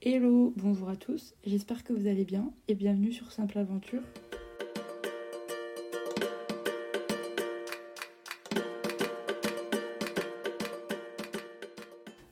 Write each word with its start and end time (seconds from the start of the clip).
Hello, 0.00 0.54
bonjour 0.56 0.88
à 0.88 0.94
tous, 0.94 1.34
j'espère 1.44 1.82
que 1.82 1.92
vous 1.92 2.06
allez 2.06 2.24
bien 2.24 2.52
et 2.68 2.76
bienvenue 2.76 3.10
sur 3.10 3.32
Simple 3.32 3.58
Aventure. 3.58 4.02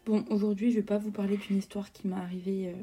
Bon, 0.05 0.25
aujourd'hui 0.31 0.71
je 0.71 0.77
vais 0.77 0.85
pas 0.85 0.99
vous 0.99 1.11
parler 1.11 1.39
d'une 1.39 1.57
histoire 1.57 1.91
qui 1.91 2.07
m'est 2.07 2.15
arrivée 2.15 2.69
euh, 2.69 2.75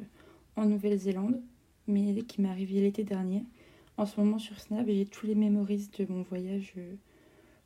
en 0.57 0.65
Nouvelle-Zélande, 0.65 1.41
mais 1.87 2.21
qui 2.23 2.41
m'est 2.41 2.49
arrivée 2.49 2.81
l'été 2.81 3.05
dernier. 3.05 3.45
En 3.95 4.05
ce 4.05 4.19
moment 4.19 4.37
sur 4.37 4.59
Snap, 4.59 4.85
j'ai 4.85 5.05
tous 5.05 5.25
les 5.25 5.35
memories 5.35 5.89
de 5.97 6.05
mon 6.11 6.23
voyage 6.23 6.73
euh, 6.77 6.95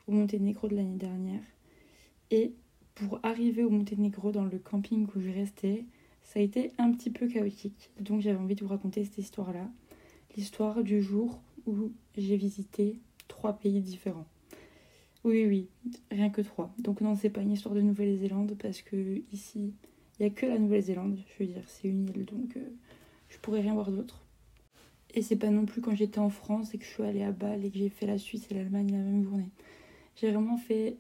au 0.08 0.12
Monténégro 0.12 0.68
de 0.68 0.76
l'année 0.76 0.98
dernière. 0.98 1.42
Et 2.30 2.54
pour 2.94 3.20
arriver 3.24 3.64
au 3.64 3.72
Monténégro 3.72 4.32
dans 4.32 4.46
le 4.46 4.60
camping 4.60 5.08
où 5.16 5.20
je 5.20 5.32
restais, 5.32 5.84
ça 6.28 6.40
a 6.40 6.44
été 6.44 6.72
un 6.78 6.92
petit 6.92 7.10
peu 7.10 7.28
chaotique. 7.28 7.90
Donc 8.02 8.22
j'avais 8.22 8.38
envie 8.38 8.56
de 8.56 8.62
vous 8.62 8.68
raconter 8.68 9.04
cette 9.06 9.18
histoire-là. 9.18 9.70
L'histoire 10.36 10.84
du 10.84 11.02
jour 11.02 11.40
où 11.66 11.92
j'ai 12.18 12.36
visité 12.36 13.00
trois 13.30 13.54
pays 13.54 13.80
différents. 13.80 14.28
Oui, 15.24 15.46
oui, 15.46 15.68
rien 16.12 16.30
que 16.30 16.42
trois. 16.42 16.74
Donc 16.80 17.00
non, 17.00 17.16
c'est 17.16 17.30
pas 17.30 17.42
une 17.42 17.54
histoire 17.54 17.74
de 17.74 17.82
Nouvelle-Zélande 17.82 18.56
parce 18.62 18.82
que 18.82 19.22
ici, 19.32 19.74
il 20.20 20.26
n'y 20.26 20.26
a 20.26 20.30
que 20.30 20.46
la 20.46 20.60
Nouvelle-Zélande. 20.60 21.18
Je 21.28 21.44
veux 21.44 21.50
dire, 21.50 21.64
c'est 21.66 21.88
une 21.88 22.10
île, 22.10 22.26
donc 22.26 22.58
euh, 22.58 22.70
je 23.30 23.38
pourrais 23.38 23.62
rien 23.62 23.74
voir 23.74 23.90
d'autre. 23.90 24.22
Et 25.14 25.22
c'est 25.22 25.38
pas 25.38 25.50
non 25.50 25.66
plus 25.66 25.82
quand 25.82 25.96
j'étais 25.96 26.20
en 26.20 26.30
France 26.30 26.74
et 26.74 26.78
que 26.78 26.84
je 26.84 26.90
suis 26.90 27.04
allée 27.04 27.24
à 27.24 27.32
Bâle 27.32 27.64
et 27.64 27.72
que 27.72 27.78
j'ai 27.78 27.90
fait 27.90 28.06
la 28.06 28.18
Suisse 28.18 28.48
et 28.52 28.54
l'Allemagne 28.54 28.92
la 28.92 28.98
même 28.98 29.24
journée. 29.24 29.50
J'ai 30.18 30.32
vraiment 30.32 30.58
fait 30.58 30.98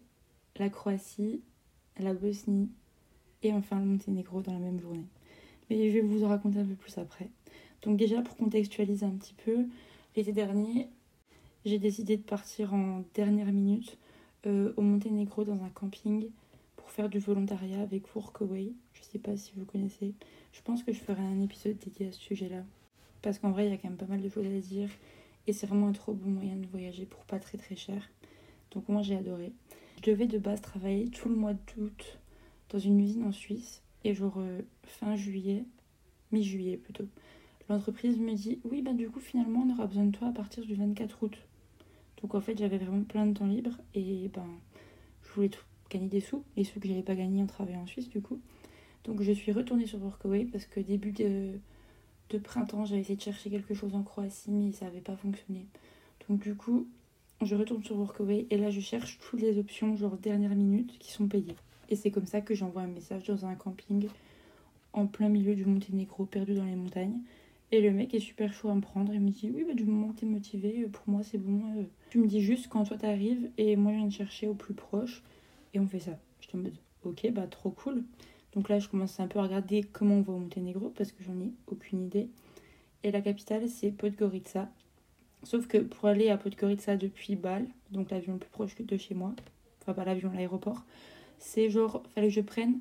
la 0.55 0.69
Croatie, 0.69 1.41
la 1.99 2.13
Bosnie 2.13 2.69
et 3.43 3.51
enfin 3.51 3.77
le 3.79 3.85
Monténégro 3.85 4.41
dans 4.41 4.53
la 4.53 4.59
même 4.59 4.79
journée. 4.79 5.05
Mais 5.69 5.89
je 5.89 5.95
vais 5.95 6.01
vous 6.01 6.23
en 6.23 6.29
raconter 6.29 6.59
un 6.59 6.65
peu 6.65 6.75
plus 6.75 6.97
après. 6.97 7.29
Donc 7.81 7.97
déjà 7.97 8.21
pour 8.21 8.35
contextualiser 8.37 9.05
un 9.05 9.11
petit 9.11 9.35
peu, 9.45 9.65
l'été 10.15 10.31
dernier, 10.31 10.87
j'ai 11.65 11.79
décidé 11.79 12.17
de 12.17 12.21
partir 12.21 12.73
en 12.73 13.03
dernière 13.13 13.51
minute 13.51 13.97
euh, 14.45 14.73
au 14.77 14.81
Monténégro 14.81 15.43
dans 15.43 15.63
un 15.63 15.69
camping 15.69 16.29
pour 16.75 16.89
faire 16.91 17.09
du 17.09 17.19
volontariat 17.19 17.81
avec 17.81 18.15
Workaway. 18.15 18.71
Je 18.93 19.03
sais 19.03 19.19
pas 19.19 19.35
si 19.35 19.51
vous 19.55 19.65
connaissez. 19.65 20.13
Je 20.53 20.61
pense 20.61 20.83
que 20.83 20.93
je 20.93 20.99
ferai 20.99 21.21
un 21.21 21.41
épisode 21.41 21.77
dédié 21.77 22.07
à 22.07 22.11
ce 22.11 22.21
sujet-là. 22.21 22.63
Parce 23.21 23.39
qu'en 23.39 23.51
vrai, 23.51 23.65
il 23.65 23.71
y 23.71 23.73
a 23.73 23.77
quand 23.77 23.89
même 23.89 23.97
pas 23.97 24.05
mal 24.05 24.21
de 24.21 24.29
choses 24.29 24.45
à 24.45 24.59
dire. 24.59 24.89
Et 25.47 25.53
c'est 25.53 25.67
vraiment 25.67 25.87
un 25.87 25.93
trop 25.93 26.13
bon 26.13 26.29
moyen 26.29 26.55
de 26.55 26.65
voyager 26.67 27.05
pour 27.05 27.23
pas 27.25 27.39
très 27.39 27.57
très 27.57 27.75
cher. 27.75 28.09
Donc 28.71 28.89
moi 28.89 29.01
j'ai 29.01 29.15
adoré. 29.15 29.53
Je 29.97 30.11
devais 30.11 30.27
de 30.27 30.37
base 30.37 30.61
travailler 30.61 31.09
tout 31.09 31.29
le 31.29 31.35
mois 31.35 31.53
d'août 31.53 32.19
dans 32.69 32.79
une 32.79 32.99
usine 32.99 33.23
en 33.23 33.31
Suisse. 33.31 33.81
Et 34.07 34.13
genre 34.13 34.35
euh, 34.37 34.61
fin 34.83 35.17
juillet, 35.17 35.65
mi-juillet 36.31 36.77
plutôt, 36.77 37.03
l'entreprise 37.67 38.17
me 38.17 38.33
dit 38.35 38.57
oui 38.63 38.81
ben 38.81 38.95
du 38.95 39.09
coup 39.09 39.19
finalement 39.19 39.65
on 39.67 39.73
aura 39.73 39.85
besoin 39.85 40.05
de 40.05 40.15
toi 40.15 40.29
à 40.29 40.31
partir 40.31 40.63
du 40.63 40.75
24 40.75 41.23
août. 41.23 41.37
Donc 42.21 42.33
en 42.33 42.39
fait 42.39 42.57
j'avais 42.57 42.77
vraiment 42.77 43.03
plein 43.03 43.25
de 43.25 43.37
temps 43.37 43.47
libre 43.47 43.71
et 43.93 44.31
ben 44.33 44.47
je 45.23 45.33
voulais 45.33 45.51
gagner 45.89 46.07
des 46.07 46.21
sous, 46.21 46.45
les 46.55 46.63
sous 46.63 46.79
que 46.79 46.87
j'avais 46.87 47.01
pas 47.01 47.15
gagnés 47.15 47.43
en 47.43 47.47
travaillant 47.47 47.81
en 47.81 47.85
Suisse 47.85 48.07
du 48.07 48.21
coup. 48.21 48.39
Donc 49.03 49.21
je 49.21 49.33
suis 49.33 49.51
retournée 49.51 49.87
sur 49.87 50.01
Workaway 50.01 50.45
parce 50.45 50.67
que 50.67 50.79
début 50.79 51.11
de, 51.11 51.59
de 52.29 52.37
printemps 52.37 52.85
j'avais 52.85 53.01
essayé 53.01 53.17
de 53.17 53.21
chercher 53.21 53.49
quelque 53.49 53.73
chose 53.73 53.93
en 53.93 54.03
Croatie 54.03 54.51
mais 54.51 54.71
ça 54.71 54.85
n'avait 54.85 55.01
pas 55.01 55.17
fonctionné. 55.17 55.65
Donc 56.29 56.39
du 56.39 56.55
coup 56.55 56.87
je 57.41 57.55
retourne 57.55 57.83
sur 57.83 57.97
Workaway 57.97 58.47
et 58.51 58.57
là 58.57 58.69
je 58.69 58.79
cherche 58.79 59.19
toutes 59.19 59.41
les 59.41 59.59
options 59.59 59.97
genre 59.97 60.15
dernière 60.15 60.55
minute 60.55 60.97
qui 60.97 61.11
sont 61.11 61.27
payées. 61.27 61.57
Et 61.89 61.95
c'est 61.95 62.11
comme 62.11 62.25
ça 62.25 62.41
que 62.41 62.53
j'envoie 62.53 62.81
un 62.81 62.87
message 62.87 63.25
dans 63.25 63.45
un 63.45 63.55
camping 63.55 64.07
en 64.93 65.07
plein 65.07 65.29
milieu 65.29 65.55
du 65.55 65.65
Monténégro, 65.65 66.25
perdu 66.25 66.55
dans 66.55 66.65
les 66.65 66.75
montagnes. 66.75 67.19
Et 67.71 67.81
le 67.81 67.91
mec 67.91 68.13
est 68.13 68.19
super 68.19 68.53
chaud 68.53 68.69
à 68.69 68.75
me 68.75 68.81
prendre. 68.81 69.13
Il 69.13 69.21
me 69.21 69.29
dit 69.29 69.51
Oui, 69.53 69.65
bah, 69.67 69.73
du 69.73 69.85
moment 69.85 70.13
que 70.13 70.21
t'es 70.21 70.25
motivé, 70.25 70.83
euh, 70.83 70.87
pour 70.87 71.03
moi 71.07 71.23
c'est 71.23 71.37
bon. 71.37 71.61
Euh. 71.77 71.83
Tu 72.09 72.19
me 72.19 72.27
dis 72.27 72.41
juste 72.41 72.67
quand 72.69 72.85
toi 72.85 72.97
t'arrives 72.97 73.49
et 73.57 73.75
moi 73.75 73.91
je 73.91 73.97
viens 73.97 74.07
de 74.07 74.13
chercher 74.13 74.47
au 74.47 74.53
plus 74.53 74.73
proche. 74.73 75.23
Et 75.73 75.79
on 75.79 75.87
fait 75.87 75.99
ça. 75.99 76.17
Je 76.41 76.47
te 76.47 76.57
mode 76.57 76.73
Ok, 77.03 77.29
bah 77.31 77.47
trop 77.47 77.69
cool. 77.69 78.03
Donc 78.53 78.69
là, 78.69 78.79
je 78.79 78.87
commence 78.87 79.19
un 79.19 79.27
peu 79.27 79.39
à 79.39 79.43
regarder 79.43 79.83
comment 79.83 80.15
on 80.15 80.21
va 80.21 80.33
au 80.33 80.39
Monténégro 80.39 80.89
parce 80.89 81.11
que 81.11 81.23
j'en 81.23 81.39
ai 81.39 81.51
aucune 81.67 82.05
idée. 82.05 82.29
Et 83.03 83.11
la 83.11 83.21
capitale, 83.21 83.69
c'est 83.69 83.91
Podgorica. 83.91 84.69
Sauf 85.43 85.67
que 85.67 85.77
pour 85.77 86.09
aller 86.09 86.29
à 86.29 86.37
Podgorica 86.37 86.97
depuis 86.97 87.35
Bâle, 87.35 87.67
donc 87.91 88.09
l'avion 88.09 88.33
le 88.33 88.39
plus 88.39 88.49
proche 88.49 88.75
de 88.75 88.97
chez 88.97 89.13
moi, 89.13 89.33
enfin 89.81 89.93
pas 89.93 90.03
l'avion, 90.03 90.31
l'aéroport, 90.33 90.83
c'est 91.37 91.69
genre, 91.69 92.03
fallait 92.13 92.27
que 92.27 92.33
je 92.33 92.41
prenne 92.41 92.79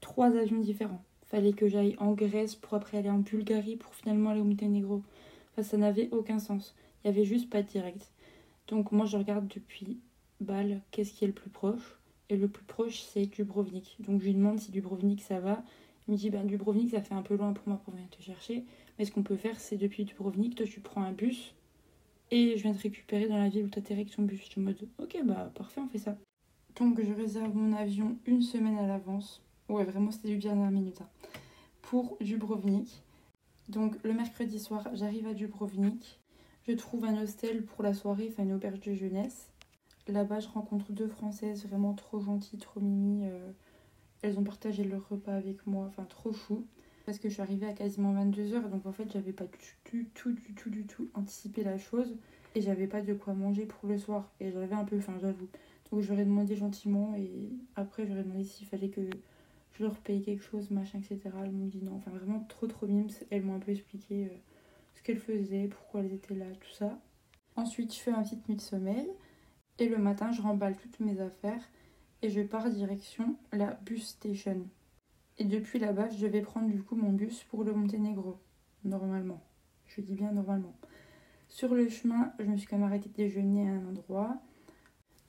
trois 0.00 0.36
avions 0.36 0.60
différents. 0.60 1.02
Fallait 1.26 1.52
que 1.52 1.68
j'aille 1.68 1.96
en 1.98 2.12
Grèce 2.12 2.56
pour 2.56 2.74
après 2.74 2.98
aller 2.98 3.10
en 3.10 3.18
Bulgarie 3.18 3.76
pour 3.76 3.94
finalement 3.94 4.30
aller 4.30 4.40
au 4.40 4.44
Monténégro. 4.44 5.02
Enfin, 5.52 5.62
ça 5.62 5.76
n'avait 5.76 6.08
aucun 6.10 6.38
sens. 6.38 6.74
Il 7.04 7.10
n'y 7.10 7.16
avait 7.16 7.26
juste 7.26 7.48
pas 7.48 7.62
de 7.62 7.68
direct. 7.68 8.10
Donc 8.68 8.92
moi, 8.92 9.06
je 9.06 9.16
regarde 9.16 9.46
depuis 9.48 9.98
Bâle, 10.40 10.80
qu'est-ce 10.90 11.12
qui 11.12 11.24
est 11.24 11.28
le 11.28 11.32
plus 11.32 11.50
proche. 11.50 11.98
Et 12.28 12.36
le 12.36 12.48
plus 12.48 12.64
proche, 12.64 13.00
c'est 13.02 13.26
Dubrovnik. 13.26 13.96
Donc 14.00 14.20
je 14.20 14.26
lui 14.26 14.34
demande 14.34 14.58
si 14.58 14.70
Dubrovnik, 14.70 15.22
ça 15.22 15.40
va. 15.40 15.62
Il 16.08 16.12
me 16.12 16.16
dit, 16.16 16.30
ben 16.30 16.44
Dubrovnik, 16.46 16.90
ça 16.90 17.02
fait 17.02 17.14
un 17.14 17.22
peu 17.22 17.36
loin 17.36 17.52
pour 17.52 17.68
moi 17.68 17.80
pour 17.84 17.94
venir 17.94 18.08
te 18.10 18.22
chercher. 18.22 18.64
Mais 18.98 19.04
ce 19.04 19.12
qu'on 19.12 19.22
peut 19.22 19.36
faire, 19.36 19.58
c'est 19.60 19.76
depuis 19.76 20.04
Dubrovnik, 20.04 20.54
toi, 20.54 20.66
tu 20.66 20.80
prends 20.80 21.02
un 21.02 21.12
bus. 21.12 21.54
Et 22.30 22.56
je 22.56 22.62
viens 22.62 22.72
te 22.72 22.82
récupérer 22.82 23.28
dans 23.28 23.38
la 23.38 23.48
ville 23.48 23.64
où 23.64 23.68
tu 23.68 23.78
atterris 23.78 24.02
avec 24.02 24.14
ton 24.14 24.22
bus. 24.22 24.44
Je 24.44 24.50
te 24.54 24.60
mode, 24.60 24.88
ok, 24.98 25.18
bah 25.24 25.50
parfait, 25.54 25.80
on 25.80 25.88
fait 25.88 25.98
ça. 25.98 26.16
Donc 26.80 26.98
je 26.98 27.12
réserve 27.12 27.54
mon 27.54 27.76
avion 27.76 28.16
une 28.24 28.40
semaine 28.40 28.78
à 28.78 28.86
l'avance. 28.86 29.42
Ouais, 29.68 29.84
vraiment 29.84 30.10
c'était 30.10 30.30
du 30.30 30.38
dernière 30.38 30.70
minute. 30.70 31.02
Hein. 31.02 31.08
Pour 31.82 32.16
Dubrovnik. 32.22 33.02
Donc 33.68 34.02
le 34.02 34.14
mercredi 34.14 34.58
soir, 34.58 34.88
j'arrive 34.94 35.26
à 35.26 35.34
Dubrovnik. 35.34 36.18
Je 36.66 36.72
trouve 36.72 37.04
un 37.04 37.22
hostel 37.22 37.66
pour 37.66 37.82
la 37.82 37.92
soirée, 37.92 38.30
enfin 38.32 38.44
une 38.44 38.54
auberge 38.54 38.80
de 38.80 38.94
jeunesse. 38.94 39.50
Là-bas, 40.08 40.40
je 40.40 40.48
rencontre 40.48 40.90
deux 40.92 41.06
Françaises 41.06 41.66
vraiment 41.66 41.92
trop 41.92 42.18
gentilles, 42.18 42.58
trop 42.58 42.80
mimi. 42.80 43.26
Euh, 43.26 43.52
elles 44.22 44.38
ont 44.38 44.44
partagé 44.44 44.82
leur 44.82 45.06
repas 45.06 45.34
avec 45.34 45.66
moi, 45.66 45.84
enfin 45.86 46.04
trop 46.04 46.32
chou. 46.32 46.66
Parce 47.04 47.18
que 47.18 47.28
je 47.28 47.34
suis 47.34 47.42
arrivée 47.42 47.66
à 47.66 47.74
quasiment 47.74 48.14
22h, 48.14 48.70
donc 48.70 48.86
en 48.86 48.92
fait, 48.92 49.12
j'avais 49.12 49.32
pas 49.34 49.44
du 49.84 50.08
tout, 50.14 50.32
du 50.32 50.54
tout, 50.54 50.70
du 50.70 50.86
tout 50.86 51.10
anticipé 51.12 51.62
la 51.62 51.76
chose. 51.76 52.16
Et 52.54 52.62
j'avais 52.62 52.86
pas 52.86 53.02
de 53.02 53.12
quoi 53.12 53.34
manger 53.34 53.66
pour 53.66 53.86
le 53.86 53.98
soir. 53.98 54.30
Et 54.40 54.50
j'avais 54.50 54.74
un 54.74 54.84
peu 54.84 54.98
faim, 54.98 55.18
j'avoue. 55.20 55.48
Donc 55.90 56.02
j'aurais 56.02 56.24
demandé 56.24 56.54
gentiment 56.56 57.14
et 57.16 57.50
après 57.74 58.06
j'aurais 58.06 58.22
demandé 58.22 58.44
s'il 58.44 58.66
fallait 58.66 58.90
que 58.90 59.02
je 59.72 59.82
leur 59.82 59.96
paye 59.96 60.22
quelque 60.22 60.42
chose, 60.42 60.70
machin, 60.70 60.98
etc. 60.98 61.20
Elles 61.42 61.52
m'ont 61.52 61.66
dit 61.66 61.82
non, 61.82 61.96
enfin 61.96 62.10
vraiment 62.10 62.40
trop 62.48 62.66
trop 62.66 62.86
mimes. 62.86 63.08
Elles 63.30 63.42
m'ont 63.42 63.56
un 63.56 63.60
peu 63.60 63.72
expliqué 63.72 64.26
euh, 64.26 64.36
ce 64.94 65.02
qu'elles 65.02 65.18
faisaient, 65.18 65.68
pourquoi 65.68 66.00
elles 66.00 66.12
étaient 66.12 66.34
là, 66.34 66.46
tout 66.60 66.70
ça. 66.72 66.98
Ensuite 67.56 67.94
je 67.94 68.00
fais 68.00 68.12
ma 68.12 68.22
petite 68.22 68.48
nuit 68.48 68.56
de 68.56 68.60
sommeil 68.60 69.08
et 69.78 69.88
le 69.88 69.98
matin 69.98 70.30
je 70.32 70.42
remballe 70.42 70.76
toutes 70.76 71.00
mes 71.00 71.20
affaires 71.20 71.62
et 72.22 72.30
je 72.30 72.40
pars 72.42 72.70
direction 72.70 73.36
la 73.52 73.72
bus 73.84 74.06
station. 74.06 74.68
Et 75.38 75.44
depuis 75.44 75.78
là-bas 75.78 76.10
je 76.10 76.26
vais 76.26 76.42
prendre 76.42 76.70
du 76.70 76.82
coup 76.82 76.94
mon 76.94 77.12
bus 77.12 77.42
pour 77.44 77.64
le 77.64 77.72
Monténégro, 77.72 78.38
normalement. 78.84 79.42
Je 79.86 80.00
dis 80.00 80.14
bien 80.14 80.30
normalement. 80.30 80.74
Sur 81.48 81.74
le 81.74 81.88
chemin, 81.88 82.32
je 82.38 82.44
me 82.44 82.56
suis 82.56 82.68
quand 82.68 82.76
même 82.76 82.86
arrêtée 82.86 83.08
de 83.08 83.14
déjeuner 83.14 83.68
à 83.68 83.72
un 83.72 83.88
endroit. 83.88 84.40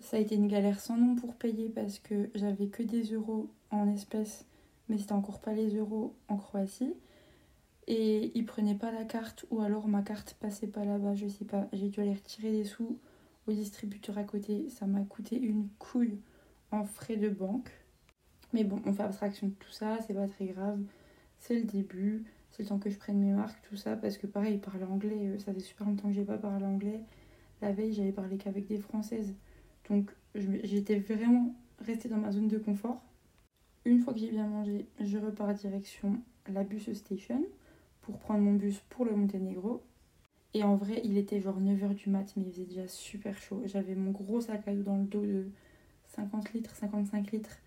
Ça 0.01 0.17
a 0.17 0.19
été 0.19 0.35
une 0.35 0.47
galère 0.47 0.79
sans 0.79 0.97
nom 0.97 1.15
pour 1.15 1.35
payer 1.35 1.69
parce 1.69 1.99
que 1.99 2.31
j'avais 2.33 2.67
que 2.67 2.81
des 2.81 3.03
euros 3.13 3.49
en 3.69 3.87
espèces, 3.87 4.45
mais 4.89 4.97
c'était 4.97 5.13
encore 5.13 5.39
pas 5.39 5.53
les 5.53 5.75
euros 5.75 6.15
en 6.27 6.37
Croatie. 6.37 6.95
Et 7.87 8.31
ils 8.35 8.45
prenaient 8.45 8.75
pas 8.75 8.91
la 8.91 9.05
carte 9.05 9.45
ou 9.51 9.61
alors 9.61 9.87
ma 9.87 10.01
carte 10.01 10.35
passait 10.39 10.67
pas 10.67 10.85
là-bas, 10.85 11.13
je 11.13 11.27
sais 11.27 11.45
pas. 11.45 11.67
J'ai 11.71 11.89
dû 11.89 12.01
aller 12.01 12.13
retirer 12.13 12.51
des 12.51 12.63
sous 12.63 12.97
au 13.47 13.51
distributeur 13.51 14.17
à 14.17 14.23
côté. 14.23 14.69
Ça 14.69 14.87
m'a 14.87 15.01
coûté 15.01 15.39
une 15.39 15.67
couille 15.77 16.19
en 16.71 16.83
frais 16.83 17.17
de 17.17 17.29
banque. 17.29 17.71
Mais 18.53 18.63
bon, 18.63 18.81
on 18.85 18.93
fait 18.93 19.03
abstraction 19.03 19.47
de 19.47 19.53
tout 19.53 19.71
ça, 19.71 19.99
c'est 20.07 20.13
pas 20.13 20.27
très 20.27 20.45
grave. 20.47 20.79
C'est 21.39 21.55
le 21.55 21.63
début, 21.63 22.25
c'est 22.51 22.63
le 22.63 22.69
temps 22.69 22.79
que 22.79 22.89
je 22.89 22.97
prenne 22.97 23.19
mes 23.19 23.33
marques, 23.33 23.61
tout 23.69 23.77
ça, 23.77 23.95
parce 23.95 24.17
que 24.17 24.27
pareil, 24.27 24.57
parler 24.57 24.83
anglais, 24.83 25.27
euh, 25.27 25.39
ça 25.39 25.53
fait 25.53 25.59
super 25.59 25.87
longtemps 25.87 26.09
que 26.09 26.15
j'ai 26.15 26.25
pas 26.25 26.37
parlé 26.37 26.65
anglais. 26.65 27.01
La 27.61 27.71
veille, 27.71 27.93
j'avais 27.93 28.11
parlé 28.11 28.37
qu'avec 28.37 28.67
des 28.67 28.77
françaises. 28.77 29.33
Donc 29.89 30.11
j'étais 30.35 30.99
vraiment 30.99 31.55
restée 31.79 32.09
dans 32.09 32.17
ma 32.17 32.31
zone 32.31 32.47
de 32.47 32.57
confort. 32.57 33.01
Une 33.85 33.99
fois 33.99 34.13
que 34.13 34.19
j'ai 34.19 34.29
bien 34.29 34.47
mangé, 34.47 34.87
je 34.99 35.17
repars 35.17 35.53
direction 35.53 36.21
la 36.47 36.63
bus 36.63 36.91
station 36.93 37.43
pour 38.01 38.19
prendre 38.19 38.41
mon 38.41 38.53
bus 38.53 38.79
pour 38.89 39.05
le 39.05 39.15
Monténégro. 39.15 39.83
Et 40.53 40.63
en 40.63 40.75
vrai, 40.75 41.01
il 41.03 41.17
était 41.17 41.39
genre 41.39 41.59
9h 41.59 41.95
du 41.95 42.09
mat, 42.09 42.33
mais 42.35 42.43
il 42.43 42.51
faisait 42.51 42.65
déjà 42.65 42.87
super 42.87 43.37
chaud. 43.37 43.61
J'avais 43.65 43.95
mon 43.95 44.11
gros 44.11 44.41
sac 44.41 44.67
à 44.67 44.75
dos 44.75 44.83
dans 44.83 44.97
le 44.97 45.05
dos 45.05 45.25
de 45.25 45.49
50 46.07 46.53
litres, 46.53 46.75
55 46.75 47.31
litres, 47.31 47.57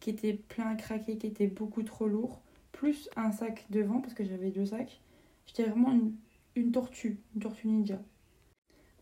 qui 0.00 0.10
était 0.10 0.34
plein 0.34 0.66
à 0.68 0.74
craquer, 0.74 1.16
qui 1.16 1.26
était 1.26 1.46
beaucoup 1.46 1.82
trop 1.82 2.06
lourd, 2.06 2.42
plus 2.72 3.08
un 3.16 3.32
sac 3.32 3.66
devant, 3.70 4.00
parce 4.00 4.14
que 4.14 4.24
j'avais 4.24 4.50
deux 4.50 4.66
sacs. 4.66 5.00
J'étais 5.46 5.64
vraiment 5.64 5.92
une, 5.92 6.14
une 6.54 6.70
tortue, 6.70 7.18
une 7.34 7.40
tortue 7.40 7.68
ninja. 7.68 7.98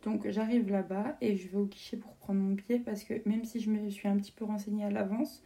Donc 0.06 0.28
j'arrive 0.30 0.70
là-bas 0.70 1.16
et 1.20 1.36
je 1.36 1.48
vais 1.48 1.56
au 1.56 1.64
guichet 1.64 1.96
pour 1.96 2.12
prendre 2.12 2.38
mon 2.38 2.52
billet 2.52 2.78
parce 2.78 3.02
que 3.02 3.14
même 3.28 3.44
si 3.44 3.58
je 3.58 3.70
me 3.70 3.90
suis 3.90 4.06
un 4.06 4.16
petit 4.16 4.30
peu 4.30 4.44
renseignée 4.44 4.84
à 4.84 4.90
l'avance, 4.90 5.42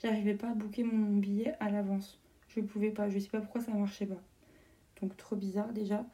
j'arrivais 0.00 0.34
pas 0.34 0.50
à 0.50 0.54
booker 0.54 0.84
mon 0.84 1.16
billet 1.16 1.54
à 1.58 1.68
l'avance. 1.68 2.20
Je 2.46 2.60
pouvais 2.60 2.92
pas, 2.92 3.08
je 3.08 3.18
sais 3.18 3.28
pas 3.28 3.40
pourquoi 3.40 3.60
ça 3.60 3.72
marchait 3.72 4.06
pas. 4.06 4.22
Donc 5.02 5.16
trop 5.16 5.34
bizarre 5.34 5.72
déjà. 5.72 6.06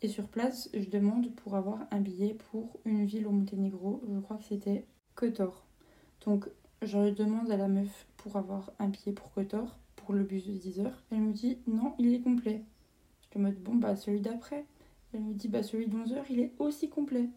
Et 0.00 0.06
sur 0.06 0.28
place, 0.28 0.70
je 0.72 0.88
demande 0.88 1.34
pour 1.34 1.56
avoir 1.56 1.88
un 1.90 1.98
billet 1.98 2.34
pour 2.52 2.78
une 2.84 3.04
ville 3.04 3.26
au 3.26 3.32
Monténégro. 3.32 4.00
Je 4.08 4.20
crois 4.20 4.36
que 4.36 4.44
c'était 4.44 4.84
Kotor. 5.16 5.66
Donc 6.24 6.48
je 6.82 7.10
demande 7.10 7.50
à 7.50 7.56
la 7.56 7.66
meuf 7.66 8.06
pour 8.16 8.36
avoir 8.36 8.70
un 8.78 8.86
billet 8.86 9.12
pour 9.12 9.32
Kotor, 9.32 9.76
pour 9.96 10.14
le 10.14 10.22
bus 10.22 10.46
de 10.46 10.52
10h. 10.52 10.88
Elle 11.10 11.18
me 11.18 11.32
dit 11.32 11.58
non, 11.66 11.94
il 11.98 12.14
est 12.14 12.20
complet. 12.20 12.62
Je 13.22 13.28
te 13.30 13.38
mode 13.38 13.56
bon 13.56 13.74
bah 13.74 13.96
celui 13.96 14.20
d'après. 14.20 14.64
Elle 15.12 15.22
me 15.22 15.34
dit 15.34 15.48
bah 15.48 15.62
celui 15.62 15.86
de 15.86 15.96
11h 15.96 16.24
il 16.30 16.40
est 16.40 16.52
aussi 16.58 16.88
complet. 16.88 17.28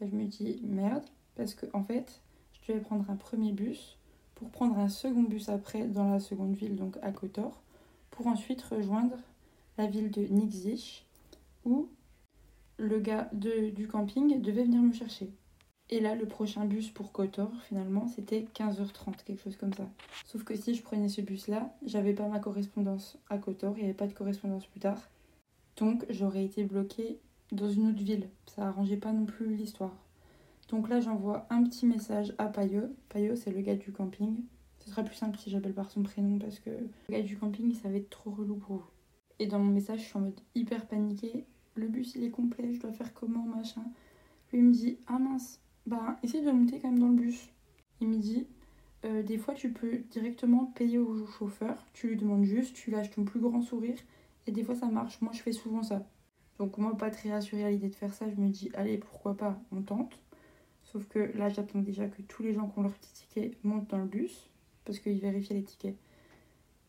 Et 0.00 0.08
je 0.08 0.14
me 0.14 0.24
dis 0.24 0.60
merde, 0.64 1.04
parce 1.34 1.54
que 1.54 1.66
en 1.72 1.84
fait, 1.84 2.22
je 2.52 2.72
devais 2.72 2.82
prendre 2.82 3.08
un 3.10 3.16
premier 3.16 3.52
bus 3.52 3.98
pour 4.34 4.50
prendre 4.50 4.78
un 4.78 4.88
second 4.88 5.22
bus 5.22 5.48
après 5.48 5.86
dans 5.86 6.10
la 6.10 6.20
seconde 6.20 6.54
ville, 6.54 6.76
donc 6.76 6.96
à 7.02 7.12
Kotor, 7.12 7.62
pour 8.10 8.26
ensuite 8.26 8.62
rejoindre 8.62 9.16
la 9.76 9.86
ville 9.86 10.10
de 10.10 10.22
Nixich 10.22 11.06
où 11.64 11.88
le 12.78 12.98
gars 12.98 13.28
de, 13.32 13.70
du 13.70 13.86
camping 13.86 14.40
devait 14.40 14.64
venir 14.64 14.80
me 14.80 14.92
chercher. 14.92 15.30
Et 15.90 16.00
là, 16.00 16.14
le 16.14 16.26
prochain 16.26 16.64
bus 16.64 16.88
pour 16.90 17.12
Kotor, 17.12 17.50
finalement, 17.68 18.06
c'était 18.06 18.46
15h30, 18.54 19.24
quelque 19.24 19.42
chose 19.42 19.56
comme 19.56 19.74
ça. 19.74 19.88
Sauf 20.24 20.44
que 20.44 20.56
si 20.56 20.74
je 20.74 20.82
prenais 20.82 21.08
ce 21.08 21.20
bus-là, 21.20 21.74
j'avais 21.84 22.14
pas 22.14 22.28
ma 22.28 22.38
correspondance 22.38 23.18
à 23.28 23.38
Kotor, 23.38 23.74
il 23.76 23.80
n'y 23.80 23.84
avait 23.84 23.94
pas 23.94 24.06
de 24.06 24.14
correspondance 24.14 24.66
plus 24.66 24.80
tard. 24.80 25.10
Donc, 25.80 26.04
j'aurais 26.10 26.44
été 26.44 26.62
bloquée 26.62 27.18
dans 27.52 27.70
une 27.70 27.88
autre 27.88 28.02
ville. 28.02 28.28
Ça 28.46 28.68
arrangeait 28.68 28.98
pas 28.98 29.12
non 29.12 29.24
plus 29.24 29.56
l'histoire. 29.56 29.96
Donc 30.68 30.88
là, 30.88 31.00
j'envoie 31.00 31.46
un 31.50 31.64
petit 31.64 31.86
message 31.86 32.34
à 32.38 32.46
Payo. 32.46 32.82
Payo, 33.08 33.34
c'est 33.34 33.50
le 33.50 33.62
gars 33.62 33.74
du 33.74 33.90
camping. 33.90 34.36
Ce 34.78 34.90
sera 34.90 35.02
plus 35.02 35.16
simple 35.16 35.38
si 35.38 35.50
j'appelle 35.50 35.72
par 35.72 35.90
son 35.90 36.02
prénom 36.02 36.38
parce 36.38 36.58
que 36.58 36.70
le 36.70 37.12
gars 37.12 37.22
du 37.22 37.36
camping, 37.36 37.74
ça 37.74 37.88
va 37.88 37.96
être 37.96 38.10
trop 38.10 38.30
relou 38.30 38.56
pour 38.56 38.76
vous. 38.76 38.84
Et 39.38 39.46
dans 39.46 39.58
mon 39.58 39.72
message, 39.72 40.00
je 40.00 40.04
suis 40.04 40.18
en 40.18 40.20
mode 40.20 40.40
hyper 40.54 40.86
paniquée. 40.86 41.44
Le 41.74 41.88
bus, 41.88 42.14
il 42.14 42.24
est 42.24 42.30
complet, 42.30 42.74
je 42.74 42.80
dois 42.80 42.92
faire 42.92 43.14
comment, 43.14 43.44
machin. 43.44 43.82
Lui, 44.52 44.58
il 44.58 44.64
me 44.64 44.72
dit 44.72 44.98
Ah 45.06 45.18
mince, 45.18 45.60
bah 45.86 46.18
essaye 46.22 46.44
de 46.44 46.50
monter 46.50 46.78
quand 46.78 46.90
même 46.90 46.98
dans 46.98 47.08
le 47.08 47.14
bus. 47.14 47.48
Il 48.00 48.08
me 48.08 48.18
dit 48.18 48.46
euh, 49.06 49.22
Des 49.22 49.38
fois, 49.38 49.54
tu 49.54 49.72
peux 49.72 49.98
directement 50.10 50.66
payer 50.66 50.98
au 50.98 51.26
chauffeur. 51.26 51.86
Tu 51.94 52.08
lui 52.08 52.16
demandes 52.16 52.44
juste, 52.44 52.76
tu 52.76 52.90
lâches 52.90 53.10
ton 53.10 53.24
plus 53.24 53.40
grand 53.40 53.62
sourire. 53.62 53.98
Et 54.50 54.52
des 54.52 54.64
fois, 54.64 54.74
ça 54.74 54.86
marche. 54.86 55.20
Moi, 55.20 55.30
je 55.32 55.42
fais 55.42 55.52
souvent 55.52 55.84
ça. 55.84 56.04
Donc, 56.58 56.76
moi, 56.76 56.96
pas 56.96 57.08
très 57.10 57.30
rassurée 57.30 57.64
à 57.64 57.70
l'idée 57.70 57.88
de 57.88 57.94
faire 57.94 58.12
ça, 58.12 58.28
je 58.28 58.34
me 58.34 58.48
dis 58.48 58.68
Allez, 58.74 58.98
pourquoi 58.98 59.36
pas, 59.36 59.62
on 59.70 59.80
tente. 59.80 60.20
Sauf 60.82 61.06
que 61.06 61.20
là, 61.38 61.48
j'attends 61.48 61.78
déjà 61.78 62.08
que 62.08 62.20
tous 62.22 62.42
les 62.42 62.52
gens 62.52 62.68
qui 62.68 62.76
ont 62.80 62.82
leur 62.82 62.94
petit 62.94 63.12
ticket 63.12 63.52
montent 63.62 63.88
dans 63.88 63.98
le 63.98 64.06
bus. 64.06 64.50
Parce 64.84 64.98
qu'ils 64.98 65.20
vérifient 65.20 65.54
les 65.54 65.62
tickets. 65.62 65.96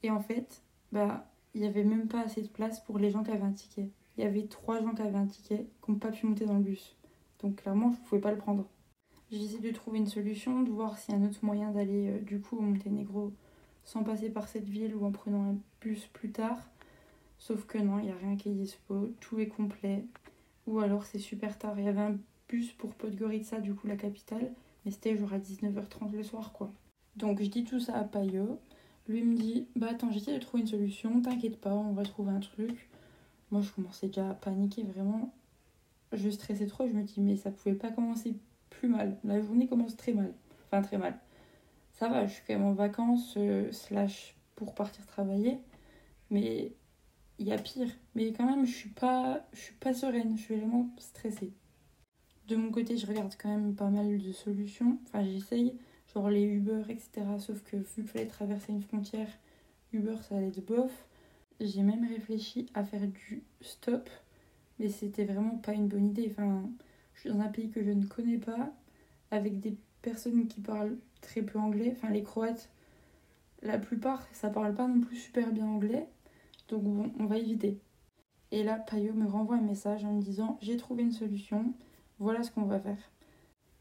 Et 0.01 0.09
en 0.09 0.21
fait, 0.21 0.63
bah 0.91 1.31
il 1.53 1.61
n'y 1.61 1.67
avait 1.67 1.83
même 1.83 2.07
pas 2.07 2.21
assez 2.21 2.41
de 2.41 2.47
place 2.47 2.79
pour 2.79 2.97
les 2.97 3.11
gens 3.11 3.23
qui 3.23 3.29
avaient 3.29 3.43
un 3.43 3.51
ticket. 3.51 3.91
Il 4.17 4.23
y 4.23 4.25
avait 4.25 4.47
trois 4.47 4.81
gens 4.81 4.95
qui 4.95 5.03
avaient 5.03 5.19
un 5.19 5.27
ticket 5.27 5.67
qui 5.85 5.91
n'ont 5.91 5.99
pas 5.99 6.09
pu 6.09 6.25
monter 6.25 6.45
dans 6.45 6.57
le 6.57 6.63
bus. 6.63 6.97
Donc 7.43 7.57
clairement, 7.57 7.91
je 7.91 7.99
ne 7.99 8.05
pouvais 8.05 8.21
pas 8.21 8.31
le 8.31 8.37
prendre. 8.39 8.67
J'essaie 9.29 9.59
de 9.59 9.69
trouver 9.69 9.99
une 9.99 10.07
solution, 10.07 10.63
de 10.63 10.71
voir 10.71 10.97
s'il 10.97 11.13
y 11.13 11.17
a 11.17 11.21
un 11.21 11.27
autre 11.27 11.37
moyen 11.43 11.69
d'aller 11.69 12.09
euh, 12.09 12.19
du 12.21 12.41
coup 12.41 12.57
au 12.57 12.61
Monténégro 12.61 13.33
sans 13.83 14.03
passer 14.03 14.29
par 14.29 14.47
cette 14.47 14.67
ville 14.67 14.95
ou 14.95 15.05
en 15.05 15.11
prenant 15.11 15.51
un 15.51 15.57
bus 15.79 16.07
plus 16.07 16.31
tard. 16.31 16.57
Sauf 17.41 17.65
que 17.65 17.79
non, 17.79 17.97
il 17.97 18.05
n'y 18.05 18.11
a 18.11 18.17
rien 18.17 18.35
qui 18.35 18.49
est 18.49 18.53
dispo, 18.53 19.09
tout 19.19 19.39
est 19.39 19.47
complet. 19.47 20.05
Ou 20.67 20.77
alors 20.77 21.05
c'est 21.05 21.17
super 21.17 21.57
tard. 21.57 21.73
Il 21.79 21.85
y 21.85 21.87
avait 21.87 22.01
un 22.01 22.19
bus 22.47 22.71
pour 22.73 22.93
Podgorica, 22.93 23.59
du 23.59 23.73
coup 23.73 23.87
la 23.87 23.95
capitale, 23.95 24.51
mais 24.85 24.91
c'était 24.91 25.17
genre 25.17 25.33
à 25.33 25.39
19h30 25.39 26.11
le 26.11 26.21
soir 26.21 26.53
quoi. 26.53 26.71
Donc 27.15 27.41
je 27.41 27.47
dis 27.47 27.63
tout 27.63 27.79
ça 27.79 27.97
à 27.97 28.03
Payot. 28.03 28.59
Lui 29.07 29.23
me 29.23 29.35
dit 29.35 29.65
Bah 29.75 29.87
attends, 29.89 30.11
j'essaie 30.11 30.35
de 30.35 30.39
trouver 30.39 30.61
une 30.61 30.67
solution, 30.67 31.19
t'inquiète 31.19 31.59
pas, 31.59 31.73
on 31.73 31.93
va 31.93 32.03
trouver 32.03 32.31
un 32.31 32.41
truc. 32.41 32.87
Moi, 33.49 33.61
je 33.61 33.71
commençais 33.71 34.05
déjà 34.07 34.29
à 34.29 34.33
paniquer 34.35 34.83
vraiment. 34.83 35.33
Je 36.11 36.29
stressais 36.29 36.67
trop, 36.67 36.87
je 36.87 36.93
me 36.93 37.01
dis 37.01 37.21
Mais 37.21 37.37
ça 37.37 37.49
pouvait 37.49 37.73
pas 37.73 37.89
commencer 37.89 38.35
plus 38.69 38.87
mal. 38.87 39.17
La 39.23 39.41
journée 39.41 39.65
commence 39.65 39.97
très 39.97 40.13
mal. 40.13 40.31
Enfin, 40.67 40.83
très 40.83 40.99
mal. 40.99 41.17
Ça 41.93 42.07
va, 42.07 42.27
je 42.27 42.33
suis 42.33 42.43
quand 42.45 42.53
même 42.53 42.65
en 42.67 42.73
vacances, 42.73 43.33
euh, 43.37 43.71
slash 43.71 44.35
pour 44.55 44.75
partir 44.75 45.07
travailler. 45.07 45.57
Mais 46.29 46.73
il 47.41 47.47
y 47.47 47.51
a 47.51 47.57
pire. 47.57 47.89
Mais 48.15 48.31
quand 48.33 48.45
même, 48.45 48.65
je 48.65 48.71
suis 48.71 48.89
pas, 48.89 49.45
je 49.53 49.59
suis 49.59 49.73
pas 49.75 49.93
sereine, 49.93 50.37
je 50.37 50.43
suis 50.43 50.55
vraiment 50.55 50.89
stressée. 50.97 51.51
De 52.47 52.55
mon 52.55 52.71
côté, 52.71 52.97
je 52.97 53.07
regarde 53.07 53.33
quand 53.37 53.49
même 53.49 53.75
pas 53.75 53.89
mal 53.89 54.19
de 54.19 54.31
solutions. 54.31 54.99
Enfin, 55.07 55.23
j'essaye 55.23 55.73
genre 56.13 56.29
les 56.29 56.43
Uber, 56.43 56.83
etc. 56.89 57.25
Sauf 57.39 57.63
que 57.63 57.77
vu 57.77 57.85
qu'il 57.95 58.07
fallait 58.07 58.27
traverser 58.27 58.71
une 58.71 58.83
frontière, 58.83 59.27
Uber 59.91 60.17
ça 60.21 60.37
allait 60.37 60.51
de 60.51 60.61
bof. 60.61 60.91
J'ai 61.59 61.81
même 61.81 62.07
réfléchi 62.07 62.67
à 62.73 62.83
faire 62.83 63.07
du 63.07 63.43
stop, 63.61 64.09
mais 64.79 64.89
c'était 64.89 65.25
vraiment 65.25 65.57
pas 65.57 65.73
une 65.73 65.87
bonne 65.87 66.07
idée. 66.07 66.27
Enfin, 66.31 66.69
je 67.15 67.21
suis 67.21 67.29
dans 67.29 67.39
un 67.39 67.49
pays 67.49 67.69
que 67.69 67.83
je 67.83 67.91
ne 67.91 68.05
connais 68.05 68.37
pas, 68.37 68.71
avec 69.31 69.59
des 69.59 69.75
personnes 70.01 70.47
qui 70.47 70.61
parlent 70.61 70.97
très 71.21 71.41
peu 71.41 71.57
anglais. 71.57 71.93
Enfin, 71.95 72.11
les 72.11 72.23
Croates, 72.23 72.69
la 73.63 73.79
plupart, 73.79 74.27
ça 74.31 74.49
parle 74.49 74.75
pas 74.75 74.87
non 74.87 75.01
plus 75.01 75.17
super 75.17 75.51
bien 75.51 75.65
anglais. 75.65 76.07
On 76.77 77.25
va 77.25 77.37
éviter. 77.37 77.79
Et 78.51 78.63
là, 78.63 78.75
Payo 78.75 79.13
me 79.13 79.27
renvoie 79.27 79.55
un 79.55 79.61
message 79.61 80.03
en 80.05 80.13
me 80.13 80.21
disant 80.21 80.57
J'ai 80.61 80.77
trouvé 80.77 81.03
une 81.03 81.11
solution, 81.11 81.73
voilà 82.19 82.43
ce 82.43 82.51
qu'on 82.51 82.63
va 82.63 82.79
faire. 82.79 83.11